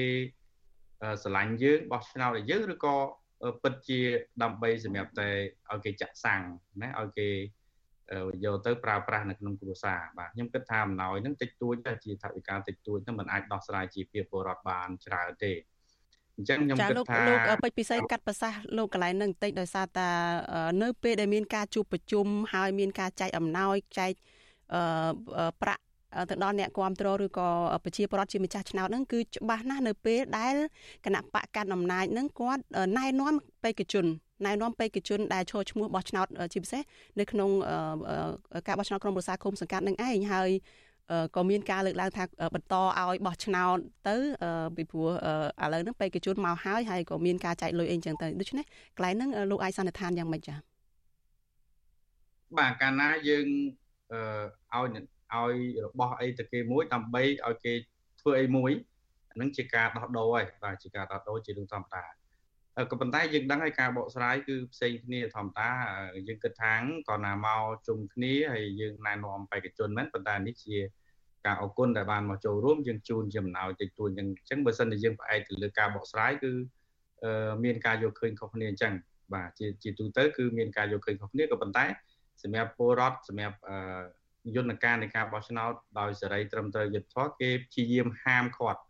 [1.23, 2.95] ស្រឡាញ់យើងបោះឆ្នោតឲ្យយើងឬក៏
[3.63, 3.99] ពិតជា
[4.43, 5.29] ដើម្បីសម្រាប់តែ
[5.71, 6.41] ឲ្យគេចាក់សាំង
[6.81, 7.29] ណាឲ្យគេ
[8.45, 15.53] យកទៅប្រើប្រាស់នៅក្នុងគ្រួសារបាទខ្ញុំគិតថាអំណោយនឹងតិចតួចតែជាថវិកាតិចតួចនឹងមិនអាចដោះស្រាយជាពីពលរដ្ឋបានច្រើនទេ
[16.37, 17.05] អញ្ចឹងខ្ញុំគិតថាលោក
[17.63, 20.09] ពេជ្រពិសេសកាត់ប្រសាសន៍លោកកន្លែងនឹងបន្តិចដោយសារតា
[20.81, 24.11] នៅពេលដែលមានការជួបប្រជុំហើយមានការចែកអំណោយចែក
[25.61, 25.83] ប្រាក់
[26.29, 27.49] ទៅដល់អ្នកគ្រប់គ្រងឬក៏
[27.83, 30.55] ប្រជាពលរដ្ឋជាម្ចាស់ឆ្នោតហ្នឹងគឺច្បាស់ណាស់នៅពេលដែល
[31.05, 32.61] គណៈបកកាន់អំណាចហ្នឹងគាត់
[32.97, 33.33] ណែនាំ
[33.63, 34.05] បេក្ខជន
[34.45, 36.81] ណែនាំបេក្ខជនដែលឈរឈ្មោះបោះឆ្នោតជាពិសេស
[37.19, 37.49] នៅក្នុង
[38.67, 40.49] ការបោះឆ្នោតក្រុមប្រឹក្សាគុំសង្កាត់នឹងឯងហើយ
[41.35, 43.77] ក៏មានការលើកឡើងថាបន្តឲ្យបោះឆ្នោត
[44.07, 44.15] ទៅ
[44.75, 45.09] ពីព្រោះ
[45.63, 48.65] ឥឡូវហ្នឹងបេក្ខជនមកហើយហើយក៏មានការចែកលុយអីចឹងទៅដូច្នេះ
[48.97, 50.57] កន្លែងហ្នឹងលោកអាចសន្និដ្ឋានយ៉ាងម៉េចចា៎
[52.57, 53.47] បាទកាលណាយើង
[54.73, 54.87] ឲ្យ
[55.33, 55.55] ឲ្យ
[55.85, 57.73] របស់អីទៅគេមួយដើម្បីឲ្យគេ
[58.21, 58.71] ធ្វើអីមួយ
[59.33, 62.03] ហ្នឹងជាការដោះដូរហើយបាទជាការដោះដូរជារឿងធម្មតា
[62.91, 65.69] ក៏ប៉ុន្តែយើងដឹងហើយការបកស្រាយគឺផ្សេងគ្នាធម្មតា
[66.27, 66.73] យើងគិតថា
[67.09, 70.77] ក៏ណាមកជុំគ្នាហើយយើងណែនាំបេក្ខជនមែនប៉ុន្តែនេះជា
[71.45, 76.51] ការអរគុណដែលបានមកចូលរួមយើងជូនចំណោយតិចតួចអញ្ចឹងបើសិនជាយើងផ្អែកទៅលើការបកស្រាយគឺ
[77.63, 78.93] មានការយកឃើញខុសគ្នាអញ្ចឹង
[79.33, 81.85] បាទជាជាទូទៅគឺមានការយកឃើញខុសគ្នាក៏ប៉ុន្តែ
[82.43, 83.57] សម្រាប់ពលរដ្ឋសម្រាប់
[84.55, 88.81] យន្តការនៃការបោះឆ្នោតដោយសេរីត្រឹមត្រូវយុត្តិធម៌គេព្យាយាមហាមឃាត់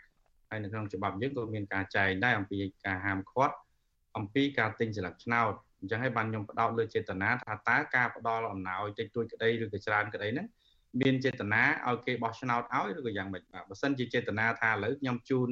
[0.50, 3.56] ហើយនៅក្នុងច្បាប់យើងក៏មានការចែងដែរអំពីការហាមឃាត់
[4.18, 10.48] អំពីការទិញស្លឹកឆ្នោតអញ្ចឹងហើយបានខ្ញុំផ្ដោតលើចេតនាថាតើការផ្ដល់អំណោយតិចតួចក្តីឬក៏ច្រើនក្តីហ្នឹង
[11.02, 15.50] មានចេតនាឲ្យគេបោះឆ្នោតឲ្យឬក៏យ៉ាងម៉េចបាទបើសិនជាចេតនាថាឥឡូវខ្ញុំជូន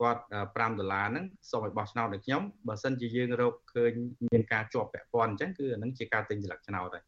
[0.00, 0.22] គាត់
[0.54, 3.92] 5ដុល្លារហ្នឹងសូមឲ្យបោះឆ្នោតឲ្យខ្ញុំបើសិនជាយើងរកឃើញ
[4.32, 7.04] មានការជាប់ពាក់ព័ន្ធអញ្ចឹងគឺអានឹងជាការទិញស្លឹកឆ្នោតហើយ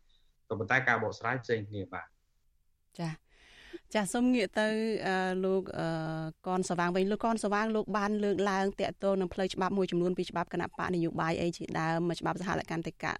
[0.48, 2.06] ក៏ប៉ុន្តែការបកស្រាយផ្សេងគ្នាបាទ
[2.98, 3.08] ចា
[3.94, 4.68] ចាសូមងាកទៅ
[5.44, 5.62] លោក
[6.46, 13.12] កនសវាងវិញលោកកនសវាងលោកបានលើកឡើងតាក់ទងនឹងផ្លូវច្បាប់មួយចំនួនពីច្បាប់គណៈបកនយោបាយអីជាដើមច្បាប់សហលកម្មតិកៈ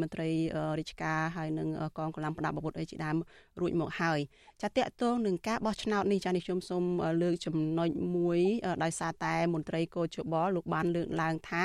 [0.00, 0.30] មន្ត្រី
[0.78, 3.16] រាជការហើយនឹងកងកម្លាំងប្រដាប់អាវុធអីជាដើម
[3.60, 4.18] រួចមកហើយ
[4.62, 6.84] ចាតាក់ទងនឹងការបោះឆ្នោតនេះចានេះខ្ញុំសូម
[7.22, 8.40] លើកចំណុចមួយ
[8.84, 11.64] ដោយសារតែមន្ត្រីកោជបលោកបានលើកឡើងថា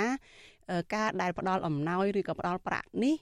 [0.95, 3.15] ការដែលផ្ដល់អំណោយឬក៏ផ្ដល់ប្រាក់នេះ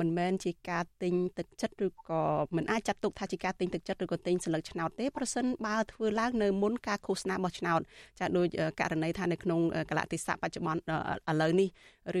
[0.00, 2.22] មិនមែនជាការទិញទឹកចិត្តឬក៏
[2.56, 7.80] មិនអាចចាត់ទុកថាជាការទិញទឹកចិត្តឬក៏ទិញស្លឹកឆ្នោតទេប្រសិនបើធ្វើឡើងនៅមុនការឃោសនាបោះឆ្នោត
[8.20, 8.46] ចាដូច
[8.80, 9.60] ករណីថានៅក្នុង
[9.90, 11.68] កលតិស័កបច្ចុប្បន្នឥឡូវនេះ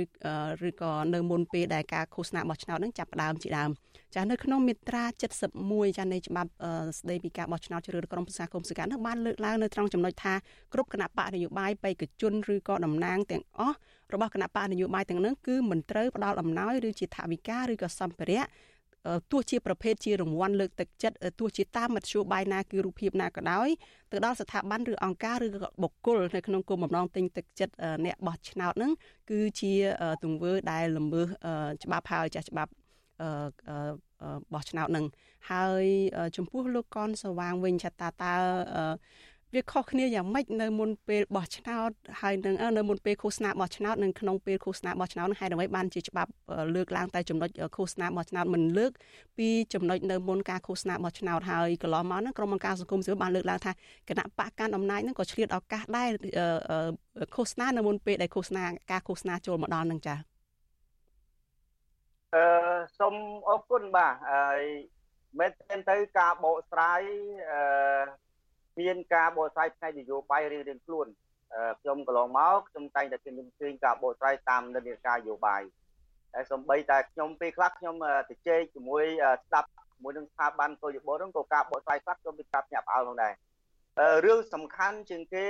[0.00, 0.02] ឬ
[0.68, 3.70] ឬក៏នៅមុនពេលដែលការឃោសនាបោះឆ្នោតនឹងចាប់ផ្ដើមជាដើម
[4.14, 5.04] ចានៅក្នុងមាត្រា
[5.52, 6.50] 71ចានៃច្បាប់
[6.98, 10.34] ស្ដីពីការបោះឆ្នោតជ្រើសរើសក្រុមប្រឹក្សាគុំសង្កាត់នោះបានលើកឡើងនៅត្រង់ចំណុចថា
[10.72, 13.76] គ្រប់គណៈបកនយោបាយបេក្ខជនឬក៏តំណាងទាំងអស់
[14.14, 18.44] របស់គណៈបកនយោបាយទាំងនោះគឺមិនត្រូវផ្ដល់អំណោយឬជាថវិកាឬក៏សម្ភារៈ
[19.30, 23.68] ទោះជាប្រភេទជារង្វាន់លើកទឹកចិត្តទោះជាតាមមធ្យោបាយណាគឺរូបភាពណាក៏ដោយ
[24.12, 28.92] ទៅដល់ស្ថាប័នឬអង្គការឬក៏បុគ្គលនៅក្នុងគុំបំណងទិញទឹកចិត្តអ្នកបោះឆ្នោតហ្នឹង
[29.30, 29.72] គឺជា
[30.24, 31.28] ទង្វើដែលល្មើស
[31.84, 32.72] ច្បាប់ហើយចាស់ច្បាប់
[34.52, 35.06] បោះឆ្នោតនឹង
[35.50, 35.84] ហើយ
[36.36, 38.34] ចំពោះលោកកនសវាងវិញឆតាតើ
[39.56, 41.90] វាខុសគ្នាយ៉ាងម៉េចនៅមុនពេលបោះឆ្នោត
[42.20, 46.30] ហើយនឹងនៅមុនពេលឃោសនាបោះឆ្នោតនិងក្នុងពេលឃោសនាបោះឆ្នោតនឹងហេតុអ្វីបានជាច្បាប់
[46.74, 48.92] លើកឡើងតែចំណុចឃោសនាបោះឆ្នោតមិនលើក
[49.38, 53.72] ពីចំណុចនៅមុនការឃោសនាបោះឆ្នោតហើយកន្លងមកហ្នឹងក្រុមអង្គការសង្គមស៊ីវិលបានលើកឡើងថា
[54.08, 56.10] គណៈបកកាន់អំណាចហ្នឹងក៏ឆ្លៀតឱកាសដែរ
[57.36, 60.18] ឃោសនានៅមុនពេលដែលឃោសនាការឃោសនាចូលមកដល់ហ្នឹងចា៎
[62.34, 62.44] អឺ
[62.98, 63.14] សូម
[63.48, 64.60] អរគុណបាទហើយ
[65.38, 65.46] មែ
[65.78, 67.00] នទៅការបកស្រាយ
[67.50, 68.22] អឺ
[68.80, 71.06] មានការបកស្រាយផ្នែកនយោបាយរៀងៗខ្លួន
[71.80, 75.62] ខ្ញុំកន្លងមកខ្ញុំតែងតែខ្ញុំឃើញការបកស្រាយតាមនិន្នាការនយោបាយ
[76.34, 77.94] ហើយសំបីតែខ្ញុំពេលខ្លះខ្ញុំ
[78.30, 79.04] ទៅជែកជាមួយ
[79.46, 83.34] ស្ដាប់ជាមួយនឹងស្ថាប័នគយបលហ្នឹងក៏ការបកស្រាយខ្លះខ្ញុំមានការភ្ញាក់ផ្អើលផងដែរ
[84.24, 85.46] រឿងសំខាន់ជាងគេ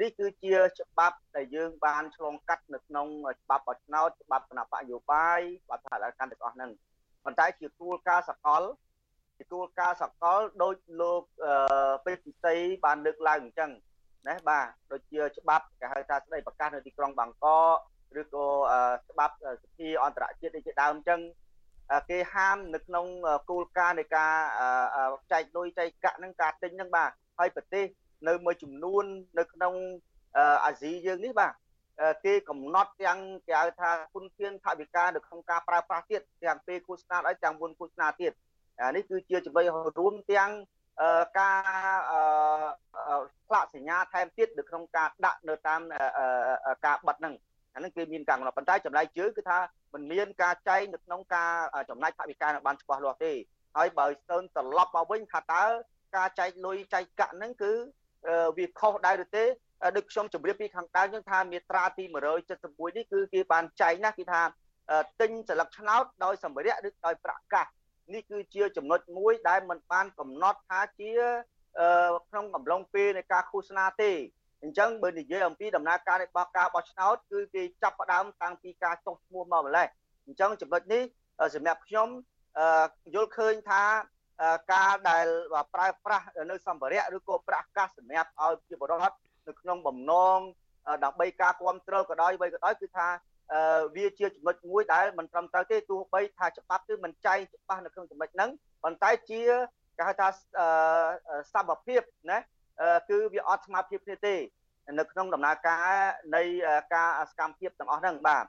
[0.00, 3.06] នេះគឺជាច្បាប់ដែលយើងបានឆ្លងកាត់នៅក្នុង
[3.42, 6.70] ច្បាប់បោះឆ្នោតច្បាប់គណៈបកនយោបាយច្បាប់សហកម្មទាំងអស់ហ្នឹង
[7.24, 8.62] ប៉ុន្តែជាគោលការណ៍សកល
[9.40, 11.22] ទទួលការសកលដោយលោក
[12.04, 13.70] ពេទ្យពិសីបានលើកឡើងអញ្ចឹង
[14.28, 18.46] ណាបាទដូចជាច្បាប់គេហៅថាស្ដីប្រកាសនៅទីក្រុងបាងកកឬក៏
[19.10, 21.20] ច្បាប់សភាអន្តរជាតិដូចជាដើមអញ្ចឹង
[22.10, 23.06] គេហាមនៅក្នុង
[23.50, 24.32] គោលការណ៍នៃការ
[25.32, 27.86] ចែកលុយចែកកាក់ហ្នឹងការទិញហ្នឹងបាទហើយប្រទេស
[28.28, 29.04] នៅមួយចំនួន
[29.38, 29.74] នៅក្នុង
[30.64, 31.52] អាស៊ីយើងនេះបាទ
[32.24, 38.32] គេកំណត់ទាំងគេហៅថាគុណធានថវិកានៅក្នុងការប្រើប្រាស់ទៀតទាំងពេលឃោសនាហើយទាំងមុនឃោសនាទៀត
[38.96, 39.64] នេះគឺជាចំណុច
[39.98, 40.50] រួមទាំង
[41.38, 41.60] ការ
[43.46, 45.80] ផ្លាកសញ្ញាថែមទៀតនៅក្នុងការដាក់នៅតាម
[46.86, 47.34] ការបិទហ្នឹង
[47.74, 49.58] អានឹងគឺមានការកំណត់ប៉ុន្តែចម្លែកជើងគឺថា
[49.94, 51.52] มันមានការចែងនៅក្នុងការ
[51.90, 53.32] ចំណាយថវិកានៅបានច្បាស់លាស់ទេ
[53.76, 55.64] ហើយបើស្ទើរត្រឡប់មកវិញថាតើ
[56.16, 57.72] ការចែកលុយចែកកាក់ហ្នឹងគឺ
[58.58, 59.44] វាខុសដែរឬទេ
[59.96, 62.04] ដូចខ្ញុំជម្រាបពីខាងដើមយើងថាមាត្រាទី
[62.50, 64.40] 171នេះគឺគេបានចែងណាគេថា
[65.20, 67.66] ទិញស្លឹកឆ្នោតដោយសម្ភារៈឬដោយប្រាក់កាស
[68.14, 71.12] នេះគឺជាចំណុចមួយដែលมันបានកំណត់ថាជា
[72.28, 74.12] ក្នុងកំឡុងពេលនៃការឃោសនាទេ
[74.62, 79.88] អញ្ចឹងបើនិយាយអំពីដំណើរការរបស់ការបោះឆ្នោតគឺគេចាប់ផ្ដើមតាំងពីការចុះឈ្មោះមកម្លេះ
[80.26, 81.02] អញ្ចឹងចំណុចនេះ
[81.54, 82.08] សម្រាប់ខ្ញុំ
[83.14, 83.82] យល់ឃើញថា
[84.72, 85.26] ការដែល
[85.74, 89.12] ប្រើប្រាស់នៅសម្ភារៈឬក៏ប្រាក់កាសសម្រាប់ឲ្យជាបរិបទ
[89.46, 90.38] នៅក្នុងបំណង
[91.04, 93.08] ដើម្បីការគ្រប់គ្រងក៏ដោយអ្វីក៏ដោយគឺថា
[93.96, 98.50] វាជាចំណុចមួយដែលមិនត្រឹមត្រូវទេទោះបីថាច្បាប់គឺមិនចែងច្បាស់នៅក្នុងចំណុចហ្នឹង
[98.82, 99.42] ប៉ុន្តែជា
[99.96, 100.28] គេហៅថា
[101.54, 102.38] សមភាពណា
[103.08, 104.34] គឺវាអត់ស្មារតីគ្នាទេ
[104.98, 105.84] នៅក្នុងដំណើរការ
[106.36, 106.42] នៃ
[106.94, 108.44] ការសកម្មភាពទាំងអស់ហ្នឹងបាទ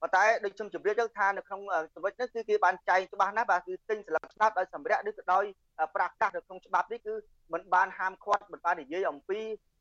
[0.00, 1.60] ប៉ុន្តែដូចខ្ញុំជម្រាបចឹងថានៅក្នុង
[1.94, 5.44] ចំណុចនេះគឺគេបានចែងច្បាស់ណាស់បាទគឺទិញស្លឹកឆ្នោតដោយសម្ភារៈនេះក៏ដោយ
[5.94, 7.14] ប្រកាសនៅក្នុងច្បាប់នេះគឺ
[7.52, 9.40] មិនបានហាមឃាត់មិនបាននិយាយអំពី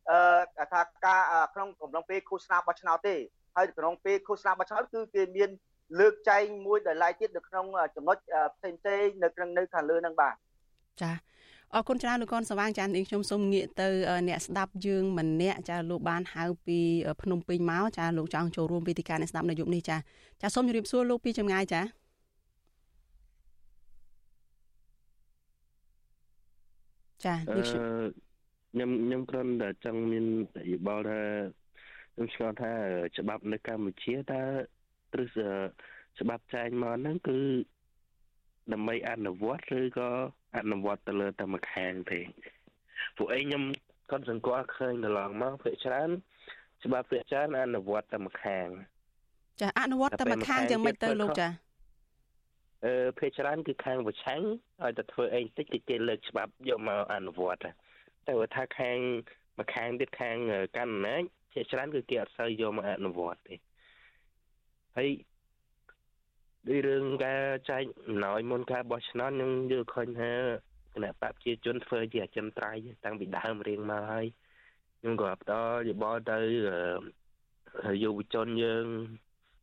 [0.10, 1.22] អឺថាការ
[1.54, 3.16] ក្នុងកំឡុងពេលឃោសនាបោះឆ្នោតទេ
[3.56, 5.50] ហើយក្នុងពេលឃោសនាបោះឆ្នោតគឺគេមាន
[6.00, 8.18] លើកចែងមួយដោយឡែកទៀតនៅក្នុងចំណុច
[8.56, 10.36] ផ្សេងផ្សេងនៅក្នុងនៅខាងលើហ្នឹងបាទ
[11.02, 11.12] ចា
[11.76, 13.88] អរគុណច្រើនលោកកនសវាងចានាងខ្ញុំសូមងាកទៅ
[14.28, 16.80] អ្នកស្ដាប់យើងម្នាក់ចាលោកបានហៅពី
[17.22, 19.98] ភ្នំពេញមកចាលោកចង់ចូលរួមវេទិកាអ្នកស្ដាប់នៅយប់នេះចា
[20.42, 21.82] ចាសូមជម្រាបសួរលោកពីចម្ងាយចា
[27.26, 30.26] ចានេះខ្ញុំខ្ញុំគ្រាន់តែចង់មាន
[30.72, 31.22] យោបល់ថា
[32.14, 32.74] ខ្ញុំឆ្ងល់ថា
[33.18, 34.44] ច្បាប់នៅកម្ពុជាតើ
[35.14, 37.40] ទ្រឹស្ច្បាប់ចែងមកហ្នឹងគឺ
[38.74, 40.10] ដើម្បីអនុវត្តឬក៏
[40.58, 42.20] អនុវត្តទៅលើតែមួយខាងទេ
[43.18, 43.64] ពួកឯងខ្ញុំ
[44.10, 46.10] គាត់សង្កត់ឃើញកន្លងមកភាគច្រើន
[46.84, 48.68] ច្បាប់ភាគច្រើនអនុវត្តតែមួយខាង
[49.62, 51.48] ចាអនុវត្តតែមួយខាងយ៉ាងម៉េចទៅលោកចា
[52.86, 54.42] អឺភាគច្រើនគឺខាងប្រឆាំង
[54.84, 57.60] ឲ្យតែធ្វើអីតិចគឺគេលើកច្បាប់យកមកអនុវត្ត
[58.28, 58.98] តែថាខាង
[59.58, 60.36] មួយខាងទៀតខាង
[60.78, 63.56] កាន់អំណាច ភាគច្រើនគឺគេអត់សូវយកមកអនុវត្តទេ
[64.98, 65.10] ហើយ
[66.68, 70.34] ដោយរឿងការចែកអំណោយមុនការបោះឆ្នោតខ្ញុំយល់ឃើញថា
[70.94, 74.26] គណៈបព្វជិជនធ្វើជាអចិន្ត្រៃយ៍តាំងពីដើមរៀងមកហើយ
[75.00, 76.40] ខ្ញុំក៏ផ្ដល់យោបល់ទៅ
[78.04, 78.86] យុវជនយើង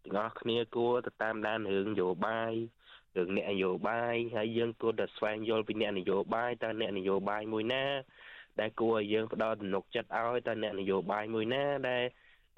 [0.05, 2.53] ទាំងអស់គ្នាគួរទៅតាមដានរឿងនយោបាយ
[3.16, 7.84] រឿងអ្នកនយោបាយហើយយើងគួរតែស្វែងយល់ពីអ្នកនយោបាយតើអ្នកនយោបាយមួយណា
[8.61, 12.03] ដែលគួរឲ្យយើងផ្ដល់ទំនុកចិត្តឲ្យតើអ្នកនយោបាយមួយណាដែល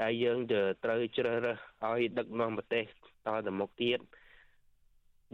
[0.03, 0.39] ដែលយើង
[0.85, 3.99] ត្រូវជ្រើសរើសឲ្យដឹកនាំប្រទេសតទៅមុខទៀត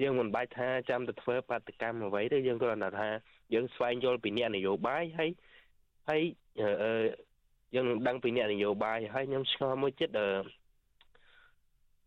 [0.02, 3.08] យើងមិនបាច់ថាចាំទៅធ្វើបាតកម្មអ្វីទេយើងគ្រាន់តែថា
[3.54, 5.30] យើងស្វែងយល់ពីអ្នកនយោបាយហើយ
[6.08, 6.22] ហើយ
[7.74, 10.20] យើងនឹងដឹងពីអ្នកនយោបាយហើយខ្ញុំឆ្ងល់មួយចិត្ត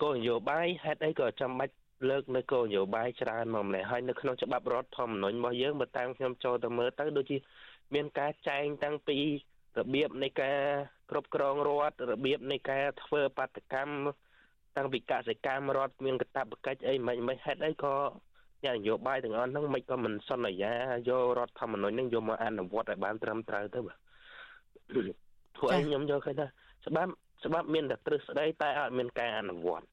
[0.02, 1.74] គោលនយោបាយហេតុអីក៏ចាំបាច់
[2.10, 7.38] លើកនៅគោលនយោបាយច្រើនមកម្ល៉េះហើយនៅក្នុងច្បាប់រដ្ឋធម្មនុញ្ញរបស់យើងបើតាមខ្ញុំចូលទៅមើលទៅដូចជា
[7.94, 9.18] មានការចែងតាំងពី
[9.80, 10.58] របៀបនៃការ
[11.10, 13.96] គ្រប់គ្រងរដ្ឋរបៀបនៃការធ្វើបាតកម្ម
[14.76, 17.96] តាំងពីកសិកម្មរដ្ឋមានកតាបកិច្ចអីមិនមិនហេតុអីក៏
[18.64, 20.74] អ្នកនយោបាយទាំងអស់ហ្នឹងមិនក៏មិនសន្យា
[21.10, 23.98] យករដ្ឋធម្មនុញ្ញហ្នឹងយកមកអនុវត្តឲ្យបានត្រឹមត្រូវទៅបាទ
[24.90, 26.48] ព្រោះខ្ញុំយកឃើញថា
[26.86, 27.12] ច្បាប់
[27.46, 29.86] ច្បាប់មានតែទ្រឹស្ដីតែអត់មានការអនុវត្ត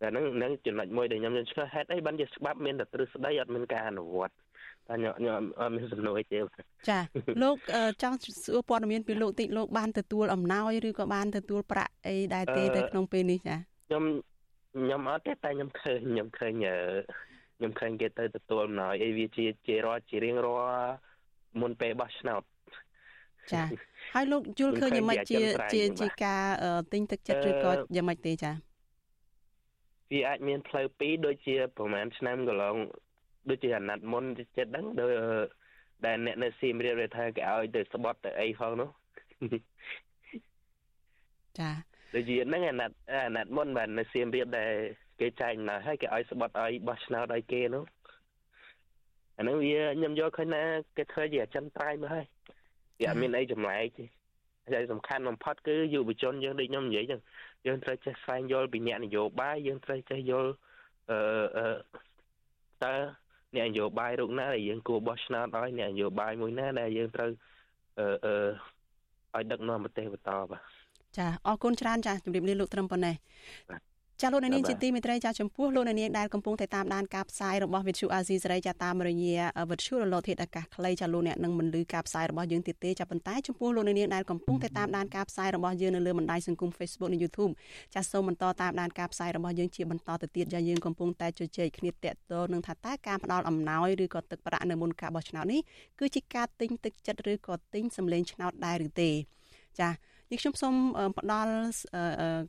[0.00, 4.34] តែហ្នឹងនឹងចំណុចមួយដែលខ្ញុំឆ្លងហេតុអីបានជាច្បាប់មានតែទ្រឹស្ដីអត់មានការអនុវត្ត
[4.88, 6.38] តែខ្ញុំខ្ញុំអត់មានសំណួរអីទេ
[6.88, 6.98] ចា
[7.42, 7.56] លោក
[8.02, 13.56] ចង់សួរព័ត៌មានពីលោកតិចលោកបានទទួលអំណោយឬក៏បានទទួលប្រាក់អីដែរទេទៅក្នុងពេលនេះចា
[13.88, 14.04] ខ្ញុំ
[14.74, 16.52] ខ្ញុំអត់ទេតែខ្ញុំឃើញខ្ញុំឃើញ
[17.56, 20.92] ខ្ញុំឃើញគេទៅទទួលអំណោយអីវាជាជារាល់ជារៀងរាល់
[21.60, 22.42] មុនពេលបោះឆ្នោត
[23.52, 23.62] ចា
[24.14, 25.40] ហើយលោកយល់ឃើញយ៉ាងម៉េចជា
[25.74, 26.44] ជាជាការ
[26.92, 28.52] ទិញទឹកចិត្តឬក៏យ៉ាងម៉េចទេចា
[30.12, 32.76] វាអាចមានផ្លូវពីរដូចជាប្រហែលឆ្នាំកន្លង
[33.50, 35.10] ដូចជាអាណត្តិមុនចិត្តហ្នឹងដូច
[36.04, 38.88] ដែលអ្នកនៅសៀមរាបគេថាគេឲ្យទៅស្បត់ទៅអីផងនោះ
[41.58, 41.70] ចា
[42.14, 44.72] ដូចជាហ្នឹងអាណត្តិអាណត្តិមុនបាទនៅសៀមរាបដែល
[45.20, 47.84] គេចែកណើហើយគេឲ្យស្បត់ឲ្យបោះឆ្នោតឲ្យគេនោះ
[49.38, 50.62] អាហ្នឹងវាខ្ញុំយកឃើញណា
[50.96, 52.26] គេធ្វើជាអចិន្ត្រៃយ៍មកហើយ
[53.00, 54.04] វាអត់មានអីចម្លែកទេ
[54.74, 57.20] ហើយសំខាន់បំផុតគឺយុវជនយើងដូចខ្ញុំនិយាយចឹង
[57.66, 60.50] យើងត្រូវចេះស្វែងយល់ពីអ្នកនយោបាយយើងត្រូវចេះយល់
[61.10, 61.66] អឺ
[62.84, 62.94] តើ
[63.56, 67.30] អ្នកនយោបាយរូបណាដែលយើងគួរបោះឆ្នោតឲ្យអ្នកនយោបាយមួយណាដែលយើងត្រូវ
[67.98, 68.34] អឺអឺ
[69.36, 70.62] ឲ្យដឹកនាំប្រទេសបន្តបាទ
[71.18, 73.14] ចាអរគុណច្រើនចាជំរាបលាលោកត្រឹមប៉ុណ្ណេះ
[74.22, 79.40] ចាលោកនាងជាទីមេត្រីចាចំពោះលោកនាងដែលកំពុងតែតាមដានការផ្សាយរបស់វិទ្យុអាស៊ីសេរីចាតាមរយៈ
[79.70, 87.52] វិទ្យុរលកធាតុអាកាសខ្លីចាលោកអ្នកនឹងមិនលឺការផ្សាយរបស់យើងទៀតទេចាប៉ុន្តែចំពោះលោកនាងដែលកំពុងតែតាមដានការផ្សាយរបស់យើងនៅលើបណ្ដាញសង្គម Facebook និង YouTube
[87.94, 95.60] ចាសូមបន្តតាមដានការផ្សាយរបស់យើងជាបន្តទៅទៀតចាយើងកំពុងតែជជែកគ្នាតាក់ទងនឹងថាតើការផ្ដល់អំណោយឬក៏ទឹកប្រាក់នៅមុនការបោះឆ្នោតនេះ
[95.98, 99.10] គឺជាការទិញទឹកចិត្តឬក៏ទិញសម្លេងឆ្នោតដែរឬទេ
[99.80, 99.88] ចា
[100.32, 100.74] នេះខ្ញុំសូម
[101.18, 101.52] ផ្ដល់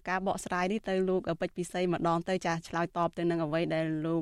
[0.09, 4.21] ការបកស្រាយនេះទៅលោកពេជ្រពិសីម្ដងទៅចាឆ្លើយតបទៅនឹងអ្វីដែលលោក